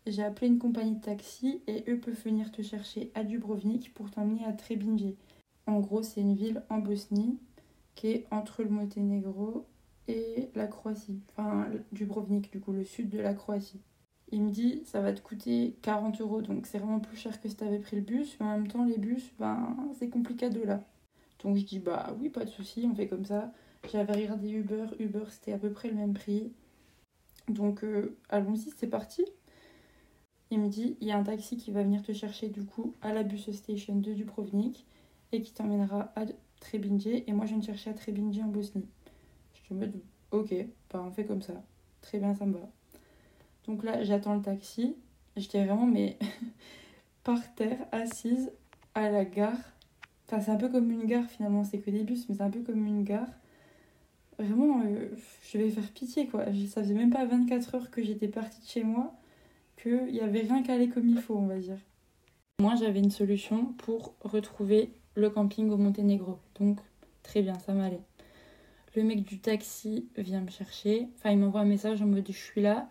J'ai 0.06 0.22
appelé 0.22 0.46
une 0.46 0.58
compagnie 0.58 0.96
de 0.96 1.00
taxi 1.00 1.62
et 1.66 1.84
eux 1.88 1.98
peuvent 1.98 2.22
venir 2.25 2.50
te 2.50 2.62
chercher 2.62 3.10
à 3.14 3.22
Dubrovnik 3.22 3.92
pour 3.92 4.10
t'emmener 4.10 4.44
à 4.44 4.52
Trebinje. 4.52 5.14
En 5.66 5.81
gros, 5.81 6.02
c'est 6.02 6.20
une 6.20 6.34
ville 6.34 6.62
en 6.70 6.78
Bosnie 6.78 7.38
qui 7.94 8.08
est 8.08 8.26
entre 8.31 8.62
le 8.62 8.70
Monténégro 8.70 9.66
et 10.08 10.48
la 10.54 10.66
Croatie. 10.66 11.20
Enfin, 11.31 11.69
Dubrovnik, 11.93 12.50
du 12.50 12.60
coup, 12.60 12.72
le 12.72 12.84
sud 12.84 13.10
de 13.10 13.19
la 13.19 13.34
Croatie. 13.34 13.81
Il 14.32 14.43
me 14.43 14.50
dit, 14.50 14.82
ça 14.84 15.00
va 15.00 15.12
te 15.12 15.20
coûter 15.20 15.76
40 15.82 16.20
euros, 16.20 16.40
donc 16.40 16.66
c'est 16.66 16.78
vraiment 16.78 17.00
plus 17.00 17.16
cher 17.16 17.40
que 17.40 17.48
si 17.48 17.56
t'avais 17.56 17.81
pris 17.81 17.96
le 17.96 18.02
bus, 18.02 18.36
mais 18.40 18.46
en 18.46 18.58
même 18.58 18.69
temps, 18.69 18.84
les 18.84 18.96
bus, 18.96 19.32
ben, 19.38 19.76
c'est 19.98 20.08
compliqué 20.08 20.50
de 20.50 20.62
là. 20.62 20.81
Donc 21.42 21.56
je 21.56 21.64
dis, 21.64 21.78
bah 21.78 22.14
oui, 22.19 22.28
pas 22.28 22.44
de 22.44 22.50
souci, 22.50 22.87
on 22.90 22.94
fait 22.94 23.08
comme 23.08 23.25
ça. 23.25 23.52
J'avais 23.90 24.12
regardé 24.12 24.50
Uber, 24.50 24.87
Uber 24.98 25.25
c'était 25.31 25.52
à 25.52 25.58
peu 25.58 25.70
près 25.70 25.88
le 25.88 25.94
même 25.94 26.12
prix. 26.12 26.52
Donc 27.48 27.82
euh, 27.82 28.16
allons-y, 28.28 28.70
c'est 28.76 28.87
parti. 28.87 29.25
Il 30.50 30.60
me 30.60 30.69
dit 30.69 30.96
il 31.00 31.08
y 31.08 31.12
a 31.12 31.16
un 31.16 31.22
taxi 31.22 31.56
qui 31.56 31.70
va 31.70 31.82
venir 31.82 32.02
te 32.02 32.12
chercher 32.12 32.48
du 32.48 32.64
coup 32.64 32.94
à 33.02 33.12
la 33.12 33.22
bus 33.22 33.50
station 33.50 33.96
de 33.96 34.12
Dubrovnik 34.12 34.87
et 35.32 35.40
qui 35.40 35.52
t'emmènera 35.52 36.12
à 36.16 36.25
Trebinje 36.60 37.06
et 37.26 37.32
moi 37.32 37.46
je 37.46 37.52
viens 37.52 37.60
te 37.60 37.66
chercher 37.66 37.90
à 37.90 37.94
Trebinje 37.94 38.40
en 38.40 38.48
Bosnie. 38.48 38.86
Je 39.54 39.69
te 39.69 39.75
mode 39.75 40.00
ok, 40.31 40.55
bah 40.93 41.03
on 41.06 41.10
fait 41.10 41.24
comme 41.24 41.43
ça. 41.43 41.55
Très 42.00 42.19
bien, 42.19 42.34
ça 42.34 42.46
me 42.46 42.55
va. 42.55 42.69
Donc 43.67 43.84
là, 43.84 44.03
j'attends 44.05 44.34
le 44.34 44.43
taxi. 44.43 44.96
J'étais 45.36 45.65
vraiment 45.65 45.86
mais 45.86 46.19
par 47.24 47.55
terre, 47.55 47.86
assise 47.93 48.53
à 48.94 49.10
la 49.10 49.24
gare. 49.24 49.56
Enfin, 50.31 50.41
c'est 50.41 50.53
un 50.53 50.56
peu 50.56 50.69
comme 50.69 50.93
une 50.93 51.06
gare 51.06 51.29
finalement, 51.29 51.65
c'est 51.65 51.79
que 51.79 51.91
des 51.91 52.05
bus, 52.05 52.29
mais 52.29 52.37
c'est 52.37 52.43
un 52.43 52.51
peu 52.51 52.60
comme 52.60 52.87
une 52.87 53.03
gare. 53.03 53.27
Vraiment, 54.39 54.81
euh, 54.84 55.08
je 55.43 55.58
vais 55.58 55.69
faire 55.70 55.91
pitié 55.91 56.29
quoi. 56.29 56.44
Ça 56.69 56.82
faisait 56.82 56.94
même 56.94 57.10
pas 57.10 57.25
24 57.25 57.75
heures 57.75 57.91
que 57.91 58.01
j'étais 58.01 58.29
partie 58.29 58.60
de 58.60 58.67
chez 58.67 58.84
moi 58.84 59.13
qu'il 59.82 60.13
n'y 60.13 60.20
avait 60.20 60.43
rien 60.43 60.63
qu'à 60.63 60.75
aller 60.75 60.89
comme 60.89 61.08
il 61.08 61.19
faut, 61.19 61.37
on 61.37 61.46
va 61.46 61.58
dire. 61.58 61.79
Moi, 62.60 62.77
j'avais 62.77 63.01
une 63.01 63.10
solution 63.10 63.72
pour 63.79 64.15
retrouver 64.20 64.93
le 65.17 65.31
camping 65.31 65.69
au 65.70 65.77
Monténégro. 65.77 66.39
Donc, 66.60 66.79
très 67.25 67.43
bien, 67.43 67.58
ça 67.58 67.72
m'allait. 67.72 68.03
Le 68.94 69.03
mec 69.03 69.22
du 69.25 69.41
taxi 69.41 70.08
vient 70.17 70.43
me 70.43 70.51
chercher. 70.51 71.08
Enfin, 71.17 71.31
il 71.31 71.39
m'envoie 71.39 71.63
un 71.63 71.67
message 71.67 72.03
en 72.03 72.06
mode 72.06 72.27
je 72.29 72.32
suis 72.32 72.60
là, 72.60 72.89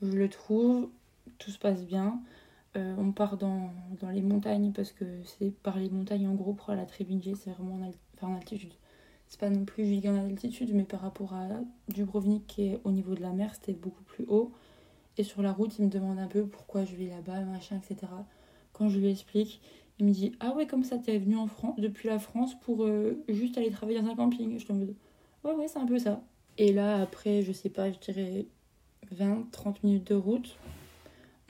je 0.00 0.10
le 0.10 0.28
trouve, 0.28 0.88
tout 1.38 1.50
se 1.50 1.58
passe 1.58 1.84
bien. 1.84 2.20
Euh, 2.74 2.94
on 2.96 3.12
part 3.12 3.36
dans, 3.36 3.70
les 4.12 4.22
montagnes 4.22 4.72
parce 4.72 4.92
que 4.92 5.04
c'est 5.24 5.50
par 5.50 5.78
les 5.78 5.90
montagnes 5.90 6.26
en 6.26 6.34
gros 6.34 6.54
pour 6.54 6.70
à 6.70 6.76
Trebinje, 6.86 7.34
c'est 7.34 7.50
vraiment 7.50 7.78
en, 8.22 8.34
altitude. 8.34 8.72
C'est 9.28 9.40
pas 9.40 9.50
non 9.50 9.64
plus 9.64 9.84
giga 9.84 10.10
en 10.10 10.24
altitude, 10.24 10.74
mais 10.74 10.84
par 10.84 11.00
rapport 11.00 11.34
à 11.34 11.48
Dubrovnik 11.88 12.46
qui 12.46 12.68
est 12.68 12.80
au 12.84 12.90
niveau 12.90 13.14
de 13.14 13.20
la 13.20 13.32
mer, 13.32 13.54
c'était 13.54 13.72
beaucoup 13.72 14.02
plus 14.04 14.24
haut. 14.28 14.52
Et 15.18 15.24
sur 15.24 15.42
la 15.42 15.52
route, 15.52 15.78
il 15.78 15.84
me 15.84 15.90
demande 15.90 16.18
un 16.18 16.26
peu 16.26 16.46
pourquoi 16.46 16.84
je 16.84 16.96
vais 16.96 17.08
là-bas, 17.08 17.40
machin, 17.40 17.76
etc. 17.76 18.10
Quand 18.72 18.88
je 18.88 18.98
lui 18.98 19.10
explique, 19.10 19.60
il 19.98 20.06
me 20.06 20.12
dit 20.12 20.32
Ah 20.40 20.54
ouais, 20.54 20.66
comme 20.66 20.84
ça, 20.84 20.98
t'es 20.98 21.18
venu 21.18 21.36
en 21.36 21.46
France, 21.46 21.74
depuis 21.78 22.08
la 22.08 22.18
France 22.18 22.58
pour 22.60 22.84
euh, 22.84 23.22
juste 23.28 23.58
aller 23.58 23.70
travailler 23.70 24.00
dans 24.00 24.08
un 24.08 24.16
camping. 24.16 24.58
Je 24.58 24.66
te 24.66 24.72
dis 24.72 24.96
Ouais, 25.44 25.52
ouais, 25.52 25.68
c'est 25.68 25.78
un 25.78 25.86
peu 25.86 25.98
ça. 25.98 26.22
Et 26.58 26.72
là, 26.72 27.00
après, 27.02 27.42
je 27.42 27.52
sais 27.52 27.68
pas, 27.70 27.90
je 27.92 27.98
dirais 27.98 28.46
20-30 29.14 29.76
minutes 29.84 30.08
de 30.08 30.14
route, 30.14 30.56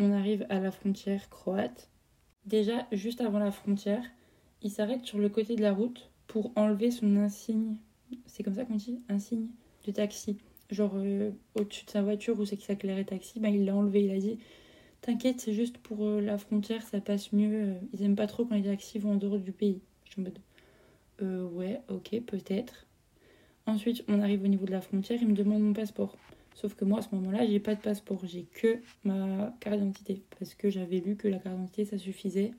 on 0.03 0.13
arrive 0.13 0.47
à 0.49 0.61
la 0.61 0.71
frontière 0.71 1.29
croate. 1.31 1.91
Déjà, 2.47 2.87
juste 2.93 3.21
avant 3.21 3.39
la 3.39 3.51
frontière, 3.51 4.05
il 4.63 4.71
s'arrête 4.71 5.05
sur 5.05 5.19
le 5.19 5.29
côté 5.29 5.57
de 5.57 5.63
la 5.63 5.73
route 5.73 6.11
pour 6.27 6.53
enlever 6.57 6.91
son 6.91 7.17
insigne. 7.17 7.77
C'est 8.27 8.43
comme 8.43 8.55
ça 8.55 8.65
qu'on 8.65 8.77
dit 8.77 9.01
Insigne 9.09 9.49
de 9.87 9.93
taxi 9.93 10.39
genre 10.73 10.93
euh, 10.97 11.31
au-dessus 11.55 11.85
de 11.85 11.91
sa 11.91 12.03
voiture 12.03 12.39
où 12.41 12.45
c'est 12.45 12.57
que 12.57 12.63
ça 12.63 12.75
clairait 12.75 13.05
taxi, 13.05 13.39
bah, 13.39 13.49
il 13.49 13.65
l'a 13.65 13.77
enlevé. 13.77 14.05
Il 14.05 14.11
a 14.11 14.19
dit 14.19 14.39
T'inquiète, 15.01 15.41
c'est 15.41 15.53
juste 15.53 15.79
pour 15.79 16.05
euh, 16.05 16.21
la 16.21 16.39
frontière, 16.39 16.83
ça 16.83 17.01
passe 17.01 17.33
mieux. 17.33 17.75
Ils 17.93 18.03
aiment 18.03 18.17
pas 18.17 18.27
trop 18.27 18.45
quand 18.45 18.55
les 18.55 18.63
taxis 18.63 18.99
vont 18.99 19.13
en 19.13 19.17
dehors 19.17 19.39
du 19.39 19.53
pays. 19.53 19.81
Je 20.05 20.13
suis 20.13 20.21
en 20.21 20.25
mode 20.25 20.39
euh, 21.21 21.49
ouais, 21.51 21.81
ok, 21.89 22.21
peut-être. 22.27 22.87
Ensuite, 23.67 24.03
on 24.09 24.21
arrive 24.21 24.43
au 24.43 24.49
niveau 24.49 24.67
de 24.67 24.73
la 24.73 24.81
frontière, 24.81 25.21
il 25.21 25.29
me 25.29 25.35
demande 25.35 25.63
mon 25.63 25.73
passeport. 25.73 26.17
Sauf 26.55 26.75
que 26.75 26.85
moi, 26.85 26.99
à 26.99 27.03
ce 27.03 27.15
moment-là, 27.15 27.47
j'ai 27.47 27.61
pas 27.61 27.75
de 27.75 27.81
passeport, 27.81 28.21
j'ai 28.25 28.45
que 28.45 28.79
ma 29.05 29.55
carte 29.61 29.77
d'identité. 29.79 30.23
Parce 30.39 30.55
que 30.55 30.71
j'avais 30.71 31.01
lu 31.01 31.17
que 31.17 31.29
la 31.29 31.39
carte 31.39 31.57
d'identité, 31.57 31.85
ça 31.85 31.99
suffisait 31.99 32.53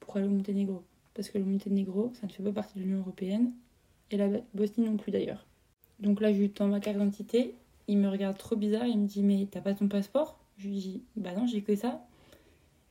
pour 0.00 0.16
aller 0.16 0.26
au 0.26 0.30
Monténégro. 0.30 0.82
Parce 1.14 1.30
que 1.30 1.38
le 1.38 1.44
Monténégro, 1.44 2.12
ça 2.14 2.26
ne 2.26 2.32
fait 2.32 2.42
pas 2.42 2.52
partie 2.52 2.78
de 2.78 2.84
l'Union 2.84 2.98
Européenne. 2.98 3.52
Et 4.10 4.16
la 4.16 4.28
Bosnie 4.54 4.86
non 4.86 4.96
plus 4.96 5.12
d'ailleurs. 5.12 5.46
Donc 6.00 6.20
là, 6.20 6.32
je 6.32 6.38
lui 6.38 6.50
tends 6.50 6.68
ma 6.68 6.80
carte 6.80 6.96
d'identité. 6.96 7.54
Il 7.86 7.98
me 7.98 8.08
regarde 8.08 8.36
trop 8.38 8.56
bizarre. 8.56 8.86
Il 8.86 8.98
me 8.98 9.06
dit 9.06 9.22
Mais 9.22 9.46
t'as 9.50 9.60
pas 9.60 9.74
ton 9.74 9.88
passeport? 9.88 10.38
Je 10.56 10.68
lui 10.68 10.76
dis 10.76 11.02
Bah 11.16 11.34
non, 11.34 11.46
j'ai 11.46 11.62
que 11.62 11.74
ça. 11.76 12.04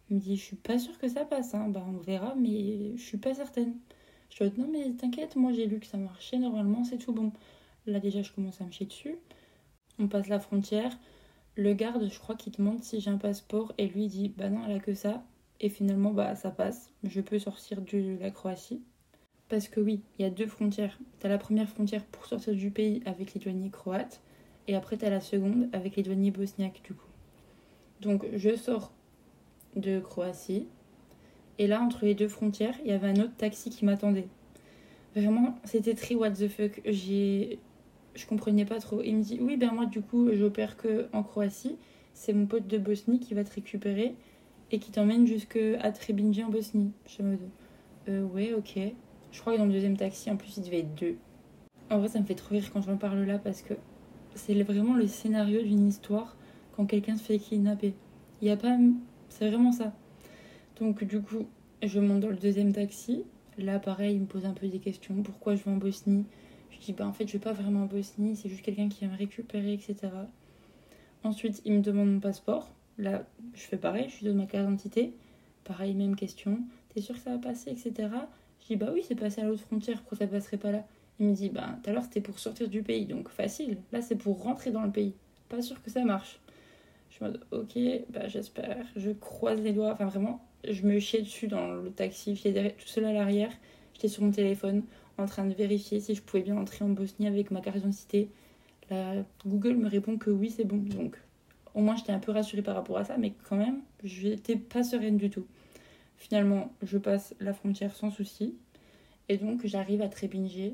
Il 0.10 0.18
me 0.18 0.22
dit 0.22 0.38
Je 0.38 0.44
suis 0.44 0.56
pas 0.56 0.78
sûre 0.80 0.98
que 0.98 1.08
ça 1.08 1.26
passe. 1.26 1.54
Hein. 1.54 1.70
Bah 1.70 1.86
on 1.88 1.98
verra, 1.98 2.36
mais 2.36 2.96
je 2.96 3.02
suis 3.02 3.18
pas 3.18 3.34
certaine. 3.34 3.76
Je 4.30 4.44
lui 4.44 4.52
dis 4.52 4.62
Non, 4.62 4.68
mais 4.72 4.92
t'inquiète, 4.92 5.36
moi 5.36 5.52
j'ai 5.54 5.66
lu 5.66 5.80
que 5.80 5.88
ça 5.88 5.98
marchait. 5.98 6.38
Normalement, 6.38 6.84
c'est 6.84 6.98
tout 6.98 7.14
bon. 7.14 7.32
Là, 7.86 8.00
déjà, 8.00 8.22
je 8.22 8.32
commence 8.34 8.60
à 8.62 8.66
me 8.66 8.72
chier 8.72 8.86
dessus. 8.86 9.16
On 10.00 10.08
passe 10.08 10.28
la 10.28 10.40
frontière. 10.40 10.98
Le 11.56 11.74
garde, 11.74 12.10
je 12.10 12.20
crois 12.20 12.36
qu'il 12.36 12.54
demande 12.54 12.84
si 12.84 13.00
j'ai 13.00 13.10
un 13.10 13.18
passeport. 13.18 13.74
Et 13.78 13.88
lui, 13.88 14.08
dit 14.08 14.34
Bah 14.38 14.50
non, 14.50 14.62
elle 14.68 14.78
a 14.78 14.80
que 14.80 14.94
ça. 14.94 15.24
Et 15.60 15.70
finalement, 15.70 16.12
bah 16.12 16.36
ça 16.36 16.52
passe. 16.52 16.92
Je 17.04 17.22
peux 17.22 17.40
sortir 17.40 17.82
de 17.82 18.18
la 18.20 18.30
Croatie. 18.30 18.82
Parce 19.50 19.68
que 19.68 19.80
oui, 19.80 20.02
il 20.18 20.24
y 20.24 20.26
a 20.26 20.30
deux 20.30 20.46
frontières. 20.46 20.98
Tu 21.20 21.26
as 21.26 21.30
la 21.30 21.38
première 21.38 21.70
frontière 21.70 22.04
pour 22.06 22.26
sortir 22.26 22.54
du 22.54 22.70
pays 22.70 23.02
avec 23.06 23.34
les 23.34 23.40
douaniers 23.40 23.70
croates. 23.70 24.22
Et 24.68 24.76
après, 24.76 24.98
tu 24.98 25.06
as 25.06 25.10
la 25.10 25.22
seconde 25.22 25.70
avec 25.72 25.96
les 25.96 26.04
douaniers 26.04 26.32
bosniaques, 26.32 26.82
du 26.84 26.94
coup. 26.94 27.08
Donc, 28.02 28.26
je 28.36 28.56
sors 28.56 28.92
de 29.76 30.00
Croatie. 30.00 30.68
Et 31.60 31.68
là, 31.68 31.82
entre 31.82 32.06
les 32.06 32.14
deux 32.14 32.28
frontières, 32.28 32.76
il 32.84 32.92
y 32.92 32.94
avait 32.94 33.08
un 33.08 33.24
autre 33.24 33.36
taxi 33.38 33.70
qui 33.70 33.86
m'attendait. 33.86 34.28
Vraiment, 35.16 35.58
c'était 35.64 35.96
très 35.96 36.16
what 36.16 36.32
the 36.32 36.48
fuck. 36.48 36.82
J'ai... 36.86 37.60
Je 38.18 38.26
comprenais 38.26 38.66
pas 38.66 38.80
trop. 38.80 39.02
Il 39.04 39.18
me 39.18 39.22
dit 39.22 39.38
Oui, 39.40 39.58
ben 39.58 39.72
moi, 39.72 39.86
du 39.86 40.02
coup, 40.02 40.30
j'opère 40.34 40.76
que 40.76 41.08
en 41.14 41.22
Croatie. 41.22 41.78
C'est 42.16 42.34
mon 42.34 42.48
pote 42.48 42.66
de 42.68 42.80
Bosnie 42.80 43.20
qui 43.20 43.36
va 43.36 43.44
te 43.44 43.54
récupérer 43.54 44.16
et 44.72 44.80
qui 44.80 44.92
t'emmène 44.92 45.28
jusqu'à 45.28 45.92
Trebinje 45.92 46.40
en 46.40 46.50
Bosnie. 46.50 46.92
Je 47.08 47.22
me 47.22 47.36
dis 47.36 47.52
euh, 48.10 48.24
Ouais, 48.24 48.54
ok. 48.54 48.80
Je 49.32 49.40
crois 49.40 49.54
que 49.54 49.60
dans 49.60 49.66
le 49.66 49.72
deuxième 49.72 49.98
taxi, 49.98 50.32
en 50.32 50.36
plus, 50.36 50.58
il 50.58 50.64
devait 50.64 50.80
être 50.80 50.96
deux. 50.96 51.16
En 51.92 52.00
vrai, 52.00 52.08
ça 52.08 52.20
me 52.20 52.26
fait 52.26 52.34
trop 52.34 52.56
rire 52.56 52.72
quand 52.74 52.82
j'en 52.82 52.98
parle 52.98 53.22
là 53.22 53.38
parce 53.38 53.62
que 53.62 53.76
c'est 54.34 54.56
vraiment 54.64 54.96
le 54.96 55.06
scénario 55.06 55.62
d'une 55.62 55.88
histoire 55.88 56.36
quand 56.76 56.88
quelqu'un 56.88 57.18
se 57.18 57.24
fait 57.24 57.38
kidnapper. 57.38 57.94
Il 58.42 58.46
n'y 58.46 58.52
a 58.52 58.58
pas. 58.58 58.76
C'est 59.30 59.48
vraiment 59.48 59.72
ça. 59.72 59.94
Donc, 60.80 61.04
du 61.04 61.22
coup, 61.22 61.46
je 61.84 62.00
monte 62.00 62.22
dans 62.22 62.30
le 62.30 62.36
deuxième 62.36 62.74
taxi. 62.74 63.26
Là, 63.60 63.78
pareil, 63.78 64.16
il 64.16 64.22
me 64.22 64.26
pose 64.26 64.46
un 64.46 64.54
peu 64.54 64.68
des 64.68 64.80
questions. 64.80 65.22
Pourquoi 65.22 65.56
je 65.56 65.64
vais 65.64 65.72
en 65.72 65.78
Bosnie? 65.78 66.26
Je 66.80 66.86
dis, 66.86 66.94
bah 66.94 67.08
en 67.08 67.14
fait, 67.14 67.28
je 67.28 67.34
vais 67.34 67.40
pas 67.40 67.54
vraiment 67.54 67.84
en 67.84 67.86
Bosnie, 67.86 68.36
c'est 68.36 68.50
juste 68.50 68.62
quelqu'un 68.62 68.90
qui 68.90 69.06
va 69.06 69.12
me 69.12 69.18
récupérer, 69.18 69.74
etc. 69.74 69.96
Ensuite, 71.24 71.62
il 71.66 71.74
me 71.74 71.82
demande 71.82 72.12
mon 72.14 72.20
passeport. 72.20 72.72
Là, 72.98 73.26
je 73.54 73.62
fais 73.62 73.78
pareil, 73.78 74.10
je 74.10 74.20
lui 74.20 74.26
donne 74.28 74.38
ma 74.38 74.46
carte 74.46 74.66
d'identité. 74.66 75.14
Pareil, 75.64 75.94
même 75.94 76.16
question. 76.16 76.60
T'es 76.94 77.02
sûr 77.02 77.16
que 77.16 77.22
ça 77.22 77.32
va 77.32 77.38
passer, 77.38 77.72
etc. 77.72 78.10
Je 78.62 78.68
dis 78.68 78.76
bah 78.76 78.90
oui, 78.94 79.02
c'est 79.08 79.16
passé 79.16 79.42
à 79.42 79.46
l'autre 79.46 79.62
frontière, 79.62 79.98
pourquoi 80.00 80.18
ça 80.18 80.28
passerait 80.28 80.58
pas 80.58 80.72
là? 80.72 80.86
Il 81.20 81.28
me 81.28 81.34
dit 81.34 81.50
bah 81.50 81.78
tout 81.84 81.90
à 81.90 81.94
l'heure 81.94 82.04
c'était 82.04 82.22
pour 82.22 82.40
sortir 82.40 82.70
du 82.70 82.84
pays, 82.84 83.06
donc 83.06 83.30
facile. 83.30 83.78
Là 83.92 84.02
c'est 84.02 84.16
pour 84.16 84.42
rentrer 84.44 84.72
dans 84.72 84.84
le 84.84 84.92
pays. 84.92 85.14
Pas 85.50 85.62
sûr 85.62 85.82
que 85.82 85.90
ça 85.90 86.04
marche. 86.04 86.40
Je 87.10 87.24
me 87.24 87.32
dis 87.32 87.40
ok, 87.52 88.06
bah 88.10 88.28
j'espère. 88.28 88.86
Je 88.96 89.12
croise 89.12 89.62
les 89.62 89.74
doigts. 89.74 89.92
Enfin 89.94 90.06
vraiment, 90.06 90.46
je 90.68 90.86
me 90.86 91.00
chiais 91.00 91.22
dessus 91.22 91.48
dans 91.48 91.74
le 91.74 91.92
taxi, 91.92 92.34
tout 92.36 92.88
seul 92.88 93.06
à 93.06 93.14
l'arrière. 93.14 93.52
J'étais 93.94 94.08
sur 94.08 94.24
mon 94.24 94.32
téléphone 94.32 94.84
en 95.18 95.26
train 95.26 95.46
de 95.46 95.54
vérifier 95.54 96.00
si 96.00 96.16
je 96.16 96.22
pouvais 96.22 96.44
bien 96.44 96.58
entrer 96.58 96.86
en 96.86 96.90
Bosnie 96.90 97.28
avec 97.28 97.52
ma 97.52 97.62
carte 97.62 97.78
d'identité. 97.78 98.30
Google 99.46 99.76
me 99.76 99.88
répond 99.88 100.18
que 100.18 100.30
oui, 100.30 100.50
c'est 100.50 100.64
bon. 100.64 100.78
Donc 100.78 101.18
au 101.78 101.82
moins 101.82 101.96
j'étais 101.96 102.12
un 102.12 102.20
peu 102.20 102.32
rassurée 102.32 102.64
par 102.64 102.76
rapport 102.76 102.98
à 102.98 103.04
ça, 103.04 103.18
mais 103.18 103.34
quand 103.48 103.56
même, 103.56 103.82
je 104.04 104.30
n'étais 104.30 104.56
pas 104.56 104.84
sereine 104.84 105.18
du 105.18 105.30
tout. 105.30 105.46
Finalement, 106.18 106.74
je 106.82 106.98
passe 106.98 107.36
la 107.40 107.54
frontière 107.54 107.96
sans 107.96 108.10
souci. 108.10 108.56
Et 109.30 109.38
donc, 109.38 109.66
j'arrive 109.66 110.02
à 110.02 110.10
Trébinje. 110.10 110.74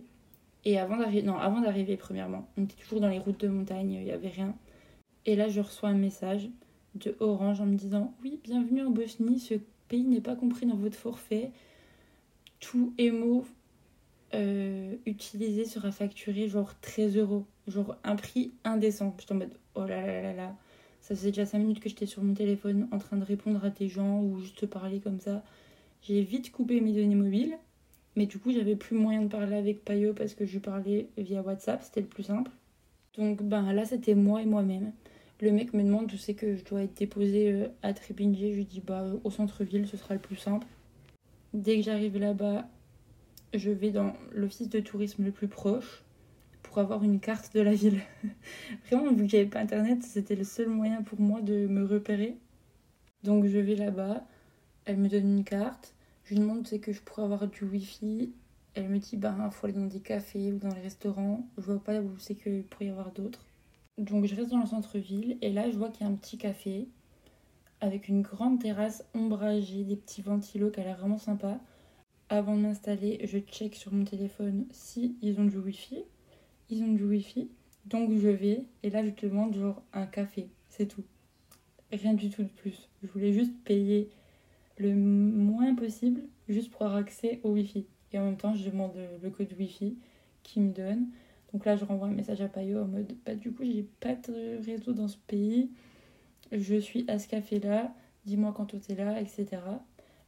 Et 0.66 0.80
avant 0.80 0.96
d'arriver, 0.96 1.24
non, 1.24 1.38
avant 1.38 1.60
d'arriver, 1.60 1.98
premièrement, 1.98 2.48
on 2.58 2.64
était 2.64 2.82
toujours 2.82 3.02
dans 3.02 3.10
les 3.10 3.20
routes 3.20 3.42
de 3.42 3.50
montagne, 3.50 3.92
il 3.92 4.04
n'y 4.04 4.12
avait 4.12 4.30
rien. 4.30 4.56
Et 5.26 5.36
là, 5.36 5.50
je 5.50 5.60
reçois 5.60 5.90
un 5.90 5.98
message 5.98 6.50
de 6.96 7.18
Orange 7.20 7.60
en 7.60 7.66
me 7.66 7.76
disant 7.76 8.14
Oui, 8.24 8.40
bienvenue 8.42 8.84
en 8.84 8.90
Bosnie, 8.90 9.40
ce 9.40 9.56
pays 9.90 10.06
n'est 10.06 10.22
pas 10.22 10.36
compris 10.36 10.66
dans 10.66 10.78
votre 10.78 10.96
forfait. 10.96 11.52
Tout 12.62 12.94
émo 12.98 13.46
euh, 14.34 14.96
utilisé 15.06 15.66
sera 15.66 15.92
facturé 15.92 16.48
genre 16.48 16.74
13 16.82 17.18
euros. 17.18 17.46
Genre 17.68 17.96
un 18.04 18.16
prix 18.16 18.54
indécent. 18.64 19.16
Je 19.20 19.34
en 19.34 19.38
mode 19.38 19.54
Oh 19.76 19.86
là 19.86 20.06
là 20.06 20.22
là 20.22 20.34
là. 20.34 20.56
Ça 21.02 21.16
faisait 21.16 21.32
déjà 21.32 21.46
5 21.46 21.60
minutes 21.60 21.80
que 21.80 21.90
j'étais 21.90 22.06
sur 22.06 22.24
mon 22.24 22.34
téléphone 22.34 22.88
en 22.92 22.98
train 22.98 23.18
de 23.18 23.26
répondre 23.26 23.64
à 23.66 23.70
des 23.70 23.90
gens 23.90 24.22
ou 24.22 24.40
juste 24.40 24.66
parler 24.66 25.00
comme 25.00 25.20
ça. 25.20 25.44
J'ai 26.02 26.22
vite 26.22 26.52
coupé 26.52 26.82
mes 26.82 26.94
données 26.94 27.16
mobiles. 27.16 27.58
Mais 28.16 28.26
du 28.26 28.38
coup, 28.38 28.52
j'avais 28.52 28.76
plus 28.76 28.96
moyen 28.96 29.24
de 29.24 29.28
parler 29.28 29.56
avec 29.56 29.84
Payo 29.84 30.14
parce 30.14 30.36
que 30.36 30.46
je 30.46 30.60
parlais 30.60 31.08
via 31.18 31.42
WhatsApp, 31.42 31.82
c'était 31.84 32.02
le 32.02 32.08
plus 32.08 32.24
simple. 32.24 32.52
Donc 33.18 33.42
ben 33.44 33.74
là, 33.74 33.86
c'était 33.86 34.16
moi 34.16 34.42
et 34.42 34.46
moi-même. 34.46 34.92
Le 35.42 35.52
mec 35.52 35.74
me 35.74 35.84
demande 35.84 36.12
où 36.12 36.18
c'est 36.18 36.36
que 36.36 36.56
je 36.56 36.64
dois 36.64 36.84
être 36.84 36.96
déposé 36.96 37.52
euh, 37.52 37.68
à 37.82 37.94
Trépinje. 37.94 38.38
Je 38.38 38.56
lui 38.56 38.66
dis 38.66 38.82
bah 38.82 39.06
au 39.24 39.32
centre-ville, 39.32 39.88
ce 39.88 39.98
sera 39.98 40.14
le 40.14 40.20
plus 40.20 40.36
simple. 40.36 40.68
Dès 41.54 41.78
que 41.78 41.84
j'arrive 41.84 42.18
là-bas, 42.18 42.68
je 43.54 43.72
vais 43.72 43.92
dans 43.92 44.14
l'office 44.32 44.70
de 44.70 44.80
tourisme 44.80 45.24
le 45.24 45.32
plus 45.32 45.48
proche 45.48 46.04
pour 46.64 46.80
avoir 46.80 47.04
une 47.04 47.20
carte 47.20 47.54
de 47.54 47.62
la 47.62 47.74
ville. 47.74 48.02
Vraiment, 48.90 49.12
vu 49.12 49.28
qu'il 49.28 49.38
n'y 49.38 49.42
avait 49.42 49.50
pas 49.50 49.60
internet, 49.60 50.04
c'était 50.04 50.36
le 50.36 50.44
seul 50.44 50.70
moyen 50.70 51.02
pour 51.04 51.20
moi 51.20 51.42
de 51.42 51.68
me 51.68 51.86
repérer. 51.86 52.38
Donc 53.24 53.46
je 53.46 53.58
vais 53.58 53.76
là-bas, 53.76 54.26
elle 54.86 54.98
me 54.98 55.08
donne 55.08 55.38
une 55.38 55.44
carte, 55.44 55.96
je 56.26 56.34
lui 56.34 56.42
demande 56.42 56.68
c'est 56.68 56.80
que 56.80 56.92
je 56.92 57.02
pourrais 57.02 57.24
avoir 57.24 57.48
du 57.48 57.64
wifi. 57.64 58.34
Elle 58.76 58.90
me 58.90 58.98
dit 58.98 59.18
bah 59.18 59.50
faut 59.52 59.68
aller 59.68 59.76
dans 59.76 59.86
des 59.86 60.00
cafés 60.00 60.52
ou 60.52 60.58
dans 60.58 60.74
les 60.74 60.82
restaurants. 60.82 61.48
Je 61.58 61.64
vois 61.64 61.84
pas 61.84 62.00
où 62.02 62.18
c'est 62.18 62.36
qu'il 62.36 62.64
pourrait 62.64 62.88
y 62.88 62.90
avoir 62.90 63.12
d'autres. 63.12 63.46
Donc 63.98 64.26
je 64.26 64.36
reste 64.36 64.50
dans 64.50 64.60
le 64.60 64.66
centre-ville 64.66 65.38
et 65.42 65.52
là 65.52 65.70
je 65.70 65.78
vois 65.78 65.90
qu'il 65.90 66.06
y 66.06 66.10
a 66.10 66.12
un 66.12 66.16
petit 66.16 66.38
café 66.38 66.88
avec 67.82 68.08
une 68.08 68.22
grande 68.22 68.62
terrasse 68.62 69.06
ombragée, 69.14 69.84
des 69.84 69.98
petits 69.98 70.22
ventilos 70.22 70.72
qui 70.72 70.80
a 70.80 70.84
l'air 70.84 70.98
vraiment 70.98 71.18
sympa. 71.18 71.60
Avant 72.34 72.56
de 72.56 72.62
m'installer, 72.62 73.20
je 73.26 73.38
check 73.38 73.76
sur 73.76 73.94
mon 73.94 74.06
téléphone 74.06 74.66
si 74.72 75.16
ils 75.22 75.40
ont 75.40 75.46
du 75.46 75.60
wifi 75.60 76.04
ils 76.72 76.82
ont 76.82 76.92
du 76.92 77.04
wifi. 77.04 77.48
Donc 77.86 78.12
je 78.12 78.28
vais 78.28 78.64
et 78.82 78.90
là 78.90 79.06
je 79.06 79.12
te 79.12 79.28
demande 79.28 79.56
genre 79.56 79.84
un 79.94 80.08
café, 80.08 80.50
c'est 80.68 80.88
tout. 80.88 81.04
Rien 81.92 82.16
du 82.16 82.32
tout 82.32 82.42
de 82.42 82.50
plus. 82.50 82.90
Je 83.04 83.08
voulais 83.10 83.34
juste 83.34 83.54
payer 83.64 84.10
le 84.80 84.96
moins 84.96 85.76
possible 85.76 86.24
juste 86.50 86.72
pour 86.72 86.82
avoir 86.82 87.02
accès 87.02 87.40
au 87.44 87.52
wifi. 87.52 87.86
Et 88.12 88.18
en 88.18 88.26
même 88.26 88.38
temps 88.38 88.56
je 88.56 88.68
demande 88.68 88.94
le 89.22 89.30
code 89.30 89.54
wifi 89.60 90.00
qui 90.42 90.60
me 90.60 90.74
donne. 90.74 91.10
Donc 91.54 91.66
là 91.66 91.76
je 91.76 91.86
renvoie 91.86 92.08
un 92.08 92.14
message 92.14 92.42
à 92.42 92.48
Payo 92.48 92.82
en 92.82 92.88
mode 92.88 93.14
bah 93.28 93.36
du 93.36 93.52
coup 93.52 93.64
j'ai 93.64 93.88
pas 94.00 94.16
de 94.16 94.66
réseau 94.66 94.94
dans 94.94 95.08
ce 95.08 95.18
pays. 95.28 95.70
Je 96.52 96.78
suis 96.78 97.06
à 97.08 97.20
ce 97.20 97.28
café 97.28 97.60
là, 97.60 97.94
dis-moi 98.26 98.56
quand 98.58 98.66
tu 98.66 98.78
es 98.92 98.96
là, 98.96 99.22
etc. 99.22 99.62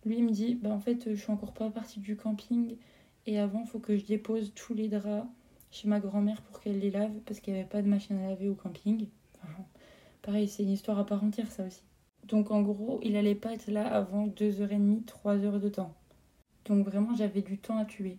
Lui 0.06 0.22
me 0.22 0.32
dit 0.32 0.56
bah 0.56 0.70
en 0.70 0.80
fait 0.80 1.10
je 1.14 1.20
suis 1.20 1.32
encore 1.32 1.54
pas 1.54 1.70
partie 1.70 2.00
du 2.00 2.16
camping 2.16 2.78
et 3.26 3.40
avant 3.40 3.66
faut 3.66 3.80
que 3.80 3.98
je 3.98 4.06
dépose 4.06 4.54
tous 4.54 4.74
les 4.74 4.88
draps 4.88 5.28
chez 5.72 5.88
ma 5.88 6.00
grand-mère 6.00 6.42
pour 6.44 6.62
qu'elle 6.62 6.80
les 6.80 6.92
lave 6.92 7.12
parce 7.26 7.40
qu'il 7.40 7.54
n'y 7.54 7.60
avait 7.60 7.70
pas 7.70 7.82
de 7.82 7.88
machine 7.88 8.18
à 8.18 8.30
laver 8.30 8.48
au 8.48 8.56
camping. 8.56 9.08
pareil, 10.22 10.48
c'est 10.48 10.64
une 10.64 10.72
histoire 10.72 11.00
à 11.00 11.06
part 11.06 11.24
entière 11.24 11.52
ça 11.52 11.66
aussi. 11.66 11.82
Donc 12.28 12.50
en 12.52 12.62
gros, 12.62 13.00
il 13.04 13.16
allait 13.18 13.36
pas 13.36 13.54
être 13.54 13.68
là 13.68 13.88
avant 13.88 14.28
2h30, 14.28 15.06
3h 15.06 15.60
de 15.60 15.70
temps. 15.70 15.94
Donc 16.66 16.86
vraiment, 16.86 17.14
j'avais 17.16 17.42
du 17.42 17.58
temps 17.58 17.78
à 17.78 17.86
tuer. 17.86 18.18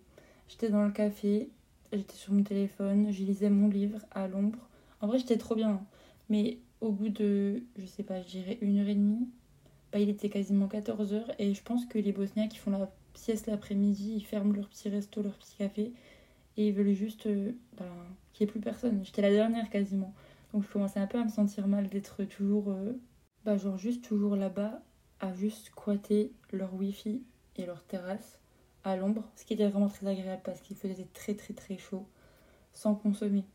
J'étais 0.48 0.68
dans 0.68 0.84
le 0.84 0.92
café, 0.92 1.50
j'étais 1.92 2.14
sur 2.14 2.32
mon 2.32 2.44
téléphone, 2.44 3.10
je 3.10 3.24
lisais 3.24 3.50
mon 3.50 3.68
livre 3.68 3.98
à 4.12 4.28
l'ombre. 4.28 4.68
En 5.00 5.08
vrai, 5.08 5.18
j'étais 5.18 5.38
trop 5.38 5.56
bien. 5.56 5.70
Hein. 5.70 5.86
Mais 6.28 6.58
au 6.80 6.92
bout 6.92 7.08
de, 7.08 7.62
je 7.76 7.86
sais 7.86 8.04
pas, 8.04 8.22
je 8.22 8.28
dirais 8.28 8.58
une 8.60 8.78
heure 8.78 8.88
et 8.88 8.94
demie, 8.94 9.28
bah, 9.96 10.02
il 10.02 10.10
était 10.10 10.28
quasiment 10.28 10.66
14h 10.66 11.24
et 11.38 11.54
je 11.54 11.62
pense 11.62 11.86
que 11.86 11.98
les 11.98 12.12
Bosniens 12.12 12.48
qui 12.48 12.58
font 12.58 12.70
la 12.70 12.92
sieste 13.14 13.46
l'après-midi, 13.46 14.12
ils 14.16 14.26
ferment 14.26 14.52
leur 14.52 14.68
petit 14.68 14.90
resto, 14.90 15.22
leur 15.22 15.32
petit 15.38 15.56
café 15.56 15.94
et 16.58 16.68
ils 16.68 16.74
veulent 16.74 16.92
juste 16.92 17.24
euh, 17.24 17.52
ben, 17.78 17.86
qu'il 18.34 18.44
n'y 18.44 18.50
ait 18.50 18.52
plus 18.52 18.60
personne. 18.60 19.02
J'étais 19.06 19.22
la 19.22 19.30
dernière 19.30 19.70
quasiment. 19.70 20.12
Donc 20.52 20.64
je 20.64 20.68
commençais 20.68 21.00
un 21.00 21.06
peu 21.06 21.18
à 21.18 21.24
me 21.24 21.30
sentir 21.30 21.66
mal 21.66 21.88
d'être 21.88 22.24
toujours, 22.24 22.72
euh, 22.72 22.92
bah, 23.46 23.56
juste 23.78 24.04
toujours 24.04 24.36
là-bas, 24.36 24.82
à 25.20 25.32
juste 25.32 25.68
squatter 25.68 26.30
leur 26.52 26.74
wifi 26.74 27.22
et 27.56 27.64
leur 27.64 27.82
terrasse 27.84 28.38
à 28.84 28.96
l'ombre, 28.96 29.24
ce 29.34 29.46
qui 29.46 29.54
était 29.54 29.66
vraiment 29.66 29.88
très 29.88 30.06
agréable 30.06 30.42
parce 30.44 30.60
qu'il 30.60 30.76
faisait 30.76 31.08
très 31.14 31.32
très 31.32 31.54
très 31.54 31.78
chaud 31.78 32.06
sans 32.74 32.94
consommer. 32.94 33.46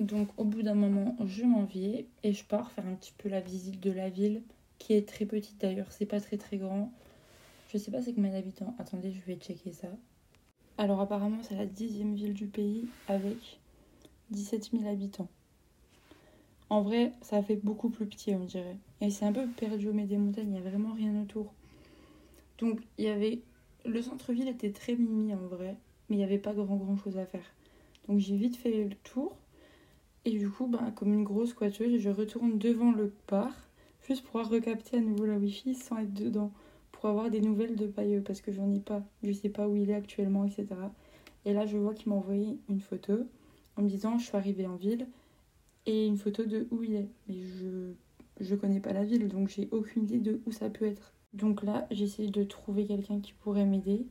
Donc 0.00 0.30
au 0.36 0.42
bout 0.42 0.64
d'un 0.64 0.74
moment, 0.74 1.14
je 1.24 1.44
m'en 1.44 1.64
vais 1.64 2.08
et 2.24 2.32
je 2.32 2.44
pars 2.44 2.72
faire 2.72 2.88
un 2.88 2.96
petit 2.96 3.14
peu 3.16 3.28
la 3.28 3.40
visite 3.40 3.78
de 3.78 3.92
la 3.92 4.10
ville, 4.10 4.42
qui 4.84 4.92
est 4.92 5.08
très 5.08 5.24
petite 5.24 5.58
d'ailleurs, 5.62 5.90
c'est 5.90 6.04
pas 6.04 6.20
très 6.20 6.36
très 6.36 6.58
grand. 6.58 6.92
Je 7.72 7.78
sais 7.78 7.90
pas 7.90 8.02
c'est 8.02 8.12
combien 8.12 8.32
d'habitants. 8.32 8.74
Attendez, 8.78 9.12
je 9.12 9.20
vais 9.22 9.36
checker 9.36 9.72
ça. 9.72 9.88
Alors 10.76 11.00
apparemment 11.00 11.38
c'est 11.40 11.56
la 11.56 11.64
dixième 11.64 12.14
ville 12.14 12.34
du 12.34 12.48
pays 12.48 12.86
avec 13.08 13.60
17 14.28 14.72
000 14.72 14.86
habitants. 14.86 15.28
En 16.68 16.82
vrai, 16.82 17.12
ça 17.22 17.42
fait 17.42 17.56
beaucoup 17.56 17.88
plus 17.88 18.04
petit, 18.04 18.34
on 18.34 18.44
dirait. 18.44 18.76
Et 19.00 19.08
c'est 19.08 19.24
un 19.24 19.32
peu 19.32 19.46
perdu 19.46 19.88
au 19.88 19.94
milieu 19.94 20.06
des 20.06 20.18
montagnes, 20.18 20.48
il 20.48 20.52
n'y 20.52 20.58
a 20.58 20.68
vraiment 20.68 20.92
rien 20.92 21.18
autour. 21.22 21.54
Donc 22.58 22.82
il 22.98 23.06
y 23.06 23.08
avait... 23.08 23.40
Le 23.86 24.02
centre-ville 24.02 24.48
était 24.48 24.72
très 24.72 24.96
mimi 24.96 25.32
en 25.32 25.46
vrai, 25.46 25.78
mais 26.10 26.16
il 26.16 26.18
n'y 26.18 26.24
avait 26.24 26.36
pas 26.36 26.52
grand 26.52 26.76
grand 26.76 26.98
chose 26.98 27.16
à 27.16 27.24
faire. 27.24 27.54
Donc 28.06 28.18
j'ai 28.18 28.36
vite 28.36 28.56
fait 28.56 28.84
le 28.84 28.94
tour. 28.96 29.34
Et 30.26 30.32
du 30.32 30.50
coup, 30.50 30.66
bah, 30.66 30.92
comme 30.94 31.14
une 31.14 31.24
grosse 31.24 31.50
squatteuse, 31.50 31.98
je 31.98 32.10
retourne 32.10 32.58
devant 32.58 32.92
le 32.92 33.14
bar, 33.28 33.50
juste 34.06 34.22
pour 34.22 34.32
pouvoir 34.32 34.50
recapter 34.50 34.98
à 34.98 35.00
nouveau 35.00 35.26
la 35.26 35.38
wifi 35.38 35.74
sans 35.74 35.98
être 35.98 36.12
dedans, 36.12 36.52
pour 36.92 37.06
avoir 37.06 37.30
des 37.30 37.40
nouvelles 37.40 37.76
de 37.76 37.86
Pailleux, 37.86 38.22
parce 38.22 38.40
que 38.40 38.52
j'en 38.52 38.72
ai 38.72 38.80
pas, 38.80 39.02
je 39.22 39.32
sais 39.32 39.48
pas 39.48 39.68
où 39.68 39.76
il 39.76 39.90
est 39.90 39.94
actuellement, 39.94 40.44
etc. 40.44 40.66
Et 41.44 41.52
là, 41.52 41.66
je 41.66 41.76
vois 41.76 41.94
qu'il 41.94 42.10
m'a 42.10 42.16
envoyé 42.16 42.58
une 42.68 42.80
photo 42.80 43.14
en 43.76 43.82
me 43.82 43.88
disant 43.88 44.18
je 44.18 44.26
suis 44.26 44.36
arrivée 44.36 44.66
en 44.66 44.76
ville 44.76 45.06
et 45.86 46.06
une 46.06 46.16
photo 46.16 46.44
de 46.44 46.66
où 46.70 46.82
il 46.82 46.94
est. 46.94 47.08
Mais 47.28 47.34
je 47.34 47.92
je 48.40 48.54
connais 48.54 48.80
pas 48.80 48.92
la 48.92 49.04
ville, 49.04 49.28
donc 49.28 49.48
j'ai 49.48 49.68
aucune 49.70 50.04
idée 50.04 50.18
de 50.18 50.40
où 50.46 50.52
ça 50.52 50.68
peut 50.68 50.86
être. 50.86 51.12
Donc 51.32 51.62
là, 51.62 51.86
j'essaie 51.90 52.26
de 52.26 52.44
trouver 52.44 52.86
quelqu'un 52.86 53.20
qui 53.20 53.32
pourrait 53.32 53.64
m'aider. 53.66 54.06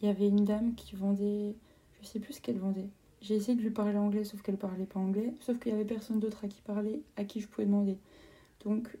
Il 0.00 0.06
y 0.06 0.08
avait 0.08 0.28
une 0.28 0.44
dame 0.44 0.74
qui 0.74 0.94
vendait, 0.96 1.56
je 2.00 2.06
sais 2.06 2.20
plus 2.20 2.34
ce 2.34 2.40
qu'elle 2.40 2.58
vendait. 2.58 2.88
J'ai 3.20 3.34
essayé 3.34 3.56
de 3.56 3.62
lui 3.62 3.70
parler 3.70 3.96
anglais, 3.96 4.22
sauf 4.22 4.42
qu'elle 4.42 4.56
parlait 4.56 4.86
pas 4.86 5.00
anglais. 5.00 5.34
Sauf 5.40 5.58
qu'il 5.58 5.72
y 5.72 5.74
avait 5.74 5.84
personne 5.84 6.20
d'autre 6.20 6.44
à 6.44 6.48
qui 6.48 6.60
parler, 6.62 7.02
à 7.16 7.24
qui 7.24 7.40
je 7.40 7.48
pouvais 7.48 7.66
demander. 7.66 7.98
Donc, 8.64 8.96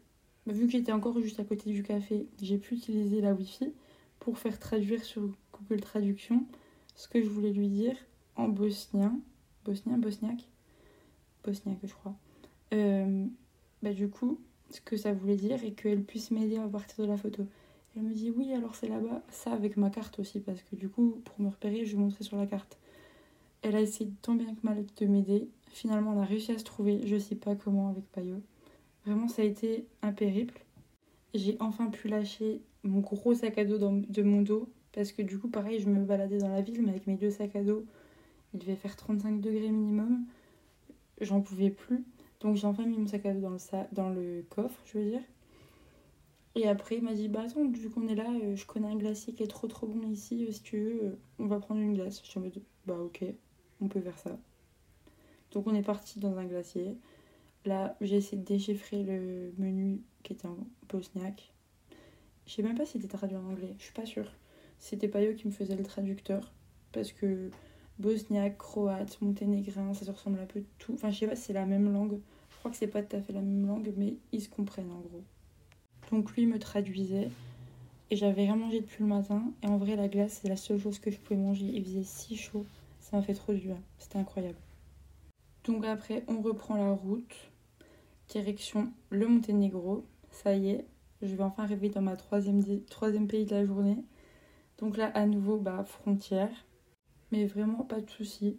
vu 0.52 0.66
que 0.66 0.72
j'étais 0.72 0.92
encore 0.92 1.20
juste 1.20 1.40
à 1.40 1.44
côté 1.44 1.70
du 1.70 1.82
café, 1.82 2.26
j'ai 2.42 2.58
pu 2.58 2.74
utiliser 2.74 3.20
la 3.20 3.34
Wi-Fi 3.34 3.72
pour 4.20 4.38
faire 4.38 4.58
traduire 4.58 5.02
sur 5.04 5.30
Google 5.52 5.80
Traduction 5.80 6.44
ce 6.94 7.08
que 7.08 7.22
je 7.22 7.28
voulais 7.28 7.52
lui 7.52 7.68
dire 7.68 7.96
en 8.36 8.48
bosnien. 8.48 9.18
Bosnien, 9.64 9.98
bosniaque? 9.98 10.48
Bosniaque, 11.44 11.78
je 11.84 11.92
crois. 11.92 12.14
Euh, 12.74 13.26
bah, 13.82 13.92
du 13.92 14.08
coup, 14.08 14.38
ce 14.70 14.80
que 14.80 14.96
ça 14.96 15.12
voulait 15.12 15.36
dire 15.36 15.62
et 15.64 15.72
qu'elle 15.72 16.02
puisse 16.02 16.30
m'aider 16.30 16.58
à 16.58 16.68
partir 16.68 17.04
de 17.04 17.10
la 17.10 17.16
photo. 17.16 17.46
Elle 17.96 18.02
me 18.02 18.14
dit 18.14 18.30
oui, 18.30 18.52
alors 18.52 18.74
c'est 18.74 18.88
là-bas. 18.88 19.22
Ça 19.30 19.52
avec 19.52 19.76
ma 19.76 19.90
carte 19.90 20.18
aussi, 20.18 20.40
parce 20.40 20.62
que 20.62 20.76
du 20.76 20.88
coup, 20.88 21.20
pour 21.24 21.40
me 21.40 21.48
repérer, 21.48 21.84
je 21.84 21.96
montrer 21.96 22.24
sur 22.24 22.36
la 22.36 22.46
carte. 22.46 22.78
Elle 23.62 23.74
a 23.74 23.80
essayé 23.80 24.10
tant 24.22 24.34
bien 24.34 24.54
que 24.54 24.60
mal 24.62 24.84
de 24.96 25.06
m'aider. 25.06 25.48
Finalement, 25.72 26.12
on 26.12 26.20
a 26.20 26.24
réussi 26.24 26.52
à 26.52 26.58
se 26.58 26.64
trouver, 26.64 27.06
je 27.06 27.18
sais 27.18 27.34
pas 27.34 27.54
comment, 27.54 27.88
avec 27.88 28.04
Payot. 28.12 28.40
Vraiment, 29.08 29.26
ça 29.26 29.40
a 29.40 29.46
été 29.46 29.86
un 30.02 30.12
périple. 30.12 30.60
J'ai 31.32 31.56
enfin 31.60 31.86
pu 31.86 32.08
lâcher 32.08 32.60
mon 32.82 33.00
gros 33.00 33.34
sac 33.34 33.56
à 33.56 33.64
dos 33.64 33.78
de 33.78 34.22
mon 34.22 34.42
dos. 34.42 34.68
Parce 34.92 35.12
que 35.12 35.22
du 35.22 35.38
coup, 35.38 35.48
pareil, 35.48 35.80
je 35.80 35.88
me 35.88 36.04
baladais 36.04 36.36
dans 36.36 36.50
la 36.50 36.60
ville, 36.60 36.82
mais 36.82 36.90
avec 36.90 37.06
mes 37.06 37.16
deux 37.16 37.30
sacs 37.30 37.56
à 37.56 37.62
dos, 37.62 37.86
il 38.52 38.60
devait 38.60 38.76
faire 38.76 38.96
35 38.96 39.40
degrés 39.40 39.70
minimum. 39.70 40.26
J'en 41.22 41.40
pouvais 41.40 41.70
plus. 41.70 42.04
Donc 42.40 42.56
j'ai 42.56 42.66
enfin 42.66 42.84
mis 42.84 42.98
mon 42.98 43.06
sac 43.06 43.24
à 43.24 43.32
dos 43.32 43.48
dans 43.92 44.10
le, 44.10 44.44
coffre, 44.50 44.78
je 44.84 44.98
veux 44.98 45.04
dire. 45.04 45.22
Et 46.54 46.68
après, 46.68 46.96
il 46.96 47.02
m'a 47.02 47.14
dit 47.14 47.28
Bah 47.28 47.44
attends, 47.46 47.66
vu 47.66 47.88
qu'on 47.88 48.08
est 48.08 48.14
là, 48.14 48.30
euh, 48.42 48.56
je 48.56 48.66
connais 48.66 48.88
un 48.88 48.96
glacier 48.96 49.32
qui 49.32 49.42
est 49.42 49.48
trop 49.48 49.68
trop 49.68 49.86
bon 49.86 50.06
ici. 50.10 50.44
Euh, 50.44 50.52
si 50.52 50.60
tu 50.60 50.78
veux, 50.80 51.02
euh, 51.02 51.18
on 51.38 51.46
va 51.46 51.60
prendre 51.60 51.80
une 51.80 51.94
glace. 51.94 52.20
Je 52.22 52.28
suis 52.28 52.38
en 52.38 52.42
mode 52.42 52.60
Bah 52.86 52.98
ok, 52.98 53.24
on 53.80 53.88
peut 53.88 54.02
faire 54.02 54.18
ça. 54.18 54.36
Donc 55.52 55.66
on 55.66 55.74
est 55.74 55.82
parti 55.82 56.20
dans 56.20 56.36
un 56.36 56.44
glacier. 56.44 56.98
Là, 57.64 57.96
j'ai 58.00 58.16
essayé 58.16 58.36
de 58.38 58.46
déchiffrer 58.46 59.02
le 59.02 59.52
menu 59.58 60.00
qui 60.22 60.32
était 60.32 60.46
en 60.46 60.56
bosniaque. 60.88 61.52
Je 62.46 62.54
sais 62.54 62.62
même 62.62 62.76
pas 62.76 62.86
si 62.86 62.92
c'était 62.92 63.08
traduit 63.08 63.36
en 63.36 63.44
anglais, 63.44 63.74
je 63.78 63.84
suis 63.84 63.92
pas 63.92 64.06
sûre. 64.06 64.32
C'était 64.78 65.08
eux 65.08 65.32
qui 65.34 65.46
me 65.46 65.52
faisait 65.52 65.76
le 65.76 65.84
traducteur. 65.84 66.52
Parce 66.92 67.12
que 67.12 67.50
bosniaque, 67.98 68.56
croate, 68.56 69.20
monténégrin, 69.20 69.92
ça 69.92 70.04
se 70.04 70.10
ressemble 70.10 70.38
un 70.40 70.46
peu 70.46 70.62
tout. 70.78 70.94
Enfin, 70.94 71.10
je 71.10 71.18
sais 71.18 71.26
pas 71.26 71.36
si 71.36 71.42
c'est 71.42 71.52
la 71.52 71.66
même 71.66 71.92
langue. 71.92 72.20
Je 72.50 72.56
crois 72.56 72.70
que 72.70 72.76
c'est 72.76 72.86
pas 72.86 73.02
tout 73.02 73.16
à 73.16 73.20
fait 73.20 73.32
la 73.32 73.42
même 73.42 73.66
langue, 73.66 73.92
mais 73.96 74.14
ils 74.32 74.40
se 74.40 74.48
comprennent 74.48 74.90
en 74.90 75.00
gros. 75.00 75.22
Donc 76.10 76.32
lui 76.32 76.46
me 76.46 76.58
traduisait. 76.58 77.28
Et 78.10 78.16
j'avais 78.16 78.44
rien 78.44 78.56
mangé 78.56 78.80
depuis 78.80 79.02
le 79.02 79.08
matin. 79.08 79.42
Et 79.62 79.66
en 79.66 79.76
vrai, 79.76 79.94
la 79.94 80.08
glace, 80.08 80.38
c'est 80.40 80.48
la 80.48 80.56
seule 80.56 80.80
chose 80.80 80.98
que 80.98 81.10
je 81.10 81.18
pouvais 81.18 81.38
manger. 81.38 81.66
Il 81.66 81.84
faisait 81.84 82.04
si 82.04 82.36
chaud. 82.36 82.64
Ça 83.00 83.16
m'a 83.16 83.22
fait 83.22 83.34
trop 83.34 83.52
du 83.52 83.60
bien. 83.60 83.78
C'était 83.98 84.18
incroyable. 84.18 84.56
Donc 85.68 85.84
après, 85.84 86.24
on 86.28 86.40
reprend 86.40 86.76
la 86.76 86.92
route. 86.92 87.36
Direction 88.30 88.90
le 89.10 89.28
Monténégro. 89.28 90.06
Ça 90.30 90.54
y 90.54 90.70
est, 90.70 90.86
je 91.20 91.36
vais 91.36 91.42
enfin 91.42 91.64
arriver 91.64 91.90
dans 91.90 92.00
ma 92.00 92.16
troisième, 92.16 92.64
pays 93.28 93.44
de 93.44 93.54
la 93.54 93.66
journée. 93.66 94.02
Donc 94.78 94.96
là, 94.96 95.10
à 95.14 95.26
nouveau, 95.26 95.58
bah, 95.58 95.84
frontière. 95.84 96.50
Mais 97.32 97.44
vraiment, 97.44 97.84
pas 97.84 98.00
de 98.00 98.08
soucis. 98.08 98.56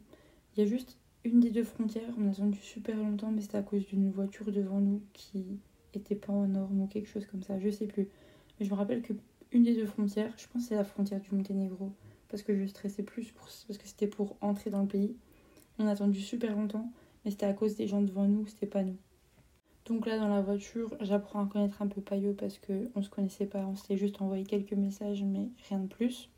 Il 0.53 0.59
y 0.59 0.67
a 0.67 0.69
juste 0.69 0.99
une 1.23 1.39
des 1.39 1.49
deux 1.49 1.63
frontières. 1.63 2.13
On 2.19 2.27
a 2.27 2.31
attendu 2.31 2.59
super 2.59 2.95
longtemps, 2.95 3.31
mais 3.31 3.41
c'était 3.41 3.57
à 3.57 3.63
cause 3.63 3.87
d'une 3.87 4.11
voiture 4.11 4.51
devant 4.51 4.79
nous 4.79 5.01
qui 5.13 5.59
était 5.95 6.15
pas 6.15 6.31
en 6.31 6.45
norme 6.47 6.81
ou 6.81 6.87
quelque 6.87 7.09
chose 7.09 7.25
comme 7.25 7.41
ça. 7.41 7.57
Je 7.57 7.71
sais 7.71 7.87
plus. 7.87 8.07
Mais 8.59 8.67
je 8.67 8.69
me 8.69 8.75
rappelle 8.75 9.01
que 9.01 9.13
une 9.51 9.63
des 9.63 9.73
deux 9.73 9.87
frontières, 9.87 10.33
je 10.37 10.45
pense 10.47 10.61
que 10.61 10.69
c'est 10.69 10.75
la 10.75 10.83
frontière 10.83 11.21
du 11.21 11.33
Monténégro. 11.33 11.91
Parce 12.27 12.43
que 12.43 12.55
je 12.55 12.67
stressais 12.67 13.01
plus, 13.01 13.31
parce 13.31 13.65
que 13.79 13.87
c'était 13.87 14.05
pour 14.05 14.37
entrer 14.41 14.69
dans 14.69 14.83
le 14.83 14.87
pays. 14.87 15.15
On 15.79 15.87
a 15.87 15.91
attendu 15.91 16.19
super 16.19 16.55
longtemps, 16.55 16.91
mais 17.23 17.31
c'était 17.31 17.45
à 17.45 17.53
cause 17.53 17.75
des 17.75 17.87
gens 17.87 18.01
devant 18.01 18.25
nous, 18.25 18.45
c'était 18.47 18.67
pas 18.67 18.83
nous. 18.83 18.97
Donc 19.85 20.05
là, 20.05 20.19
dans 20.19 20.27
la 20.27 20.41
voiture, 20.41 20.93
j'apprends 20.99 21.45
à 21.45 21.47
connaître 21.47 21.81
un 21.81 21.87
peu 21.87 22.01
Payot 22.01 22.33
parce 22.33 22.59
qu'on 22.59 23.01
se 23.01 23.09
connaissait 23.09 23.45
pas, 23.45 23.65
on 23.65 23.75
s'était 23.75 23.97
juste 23.97 24.21
envoyé 24.21 24.43
quelques 24.43 24.73
messages, 24.73 25.23
mais 25.23 25.49
rien 25.69 25.79
de 25.79 25.87
plus. 25.87 26.29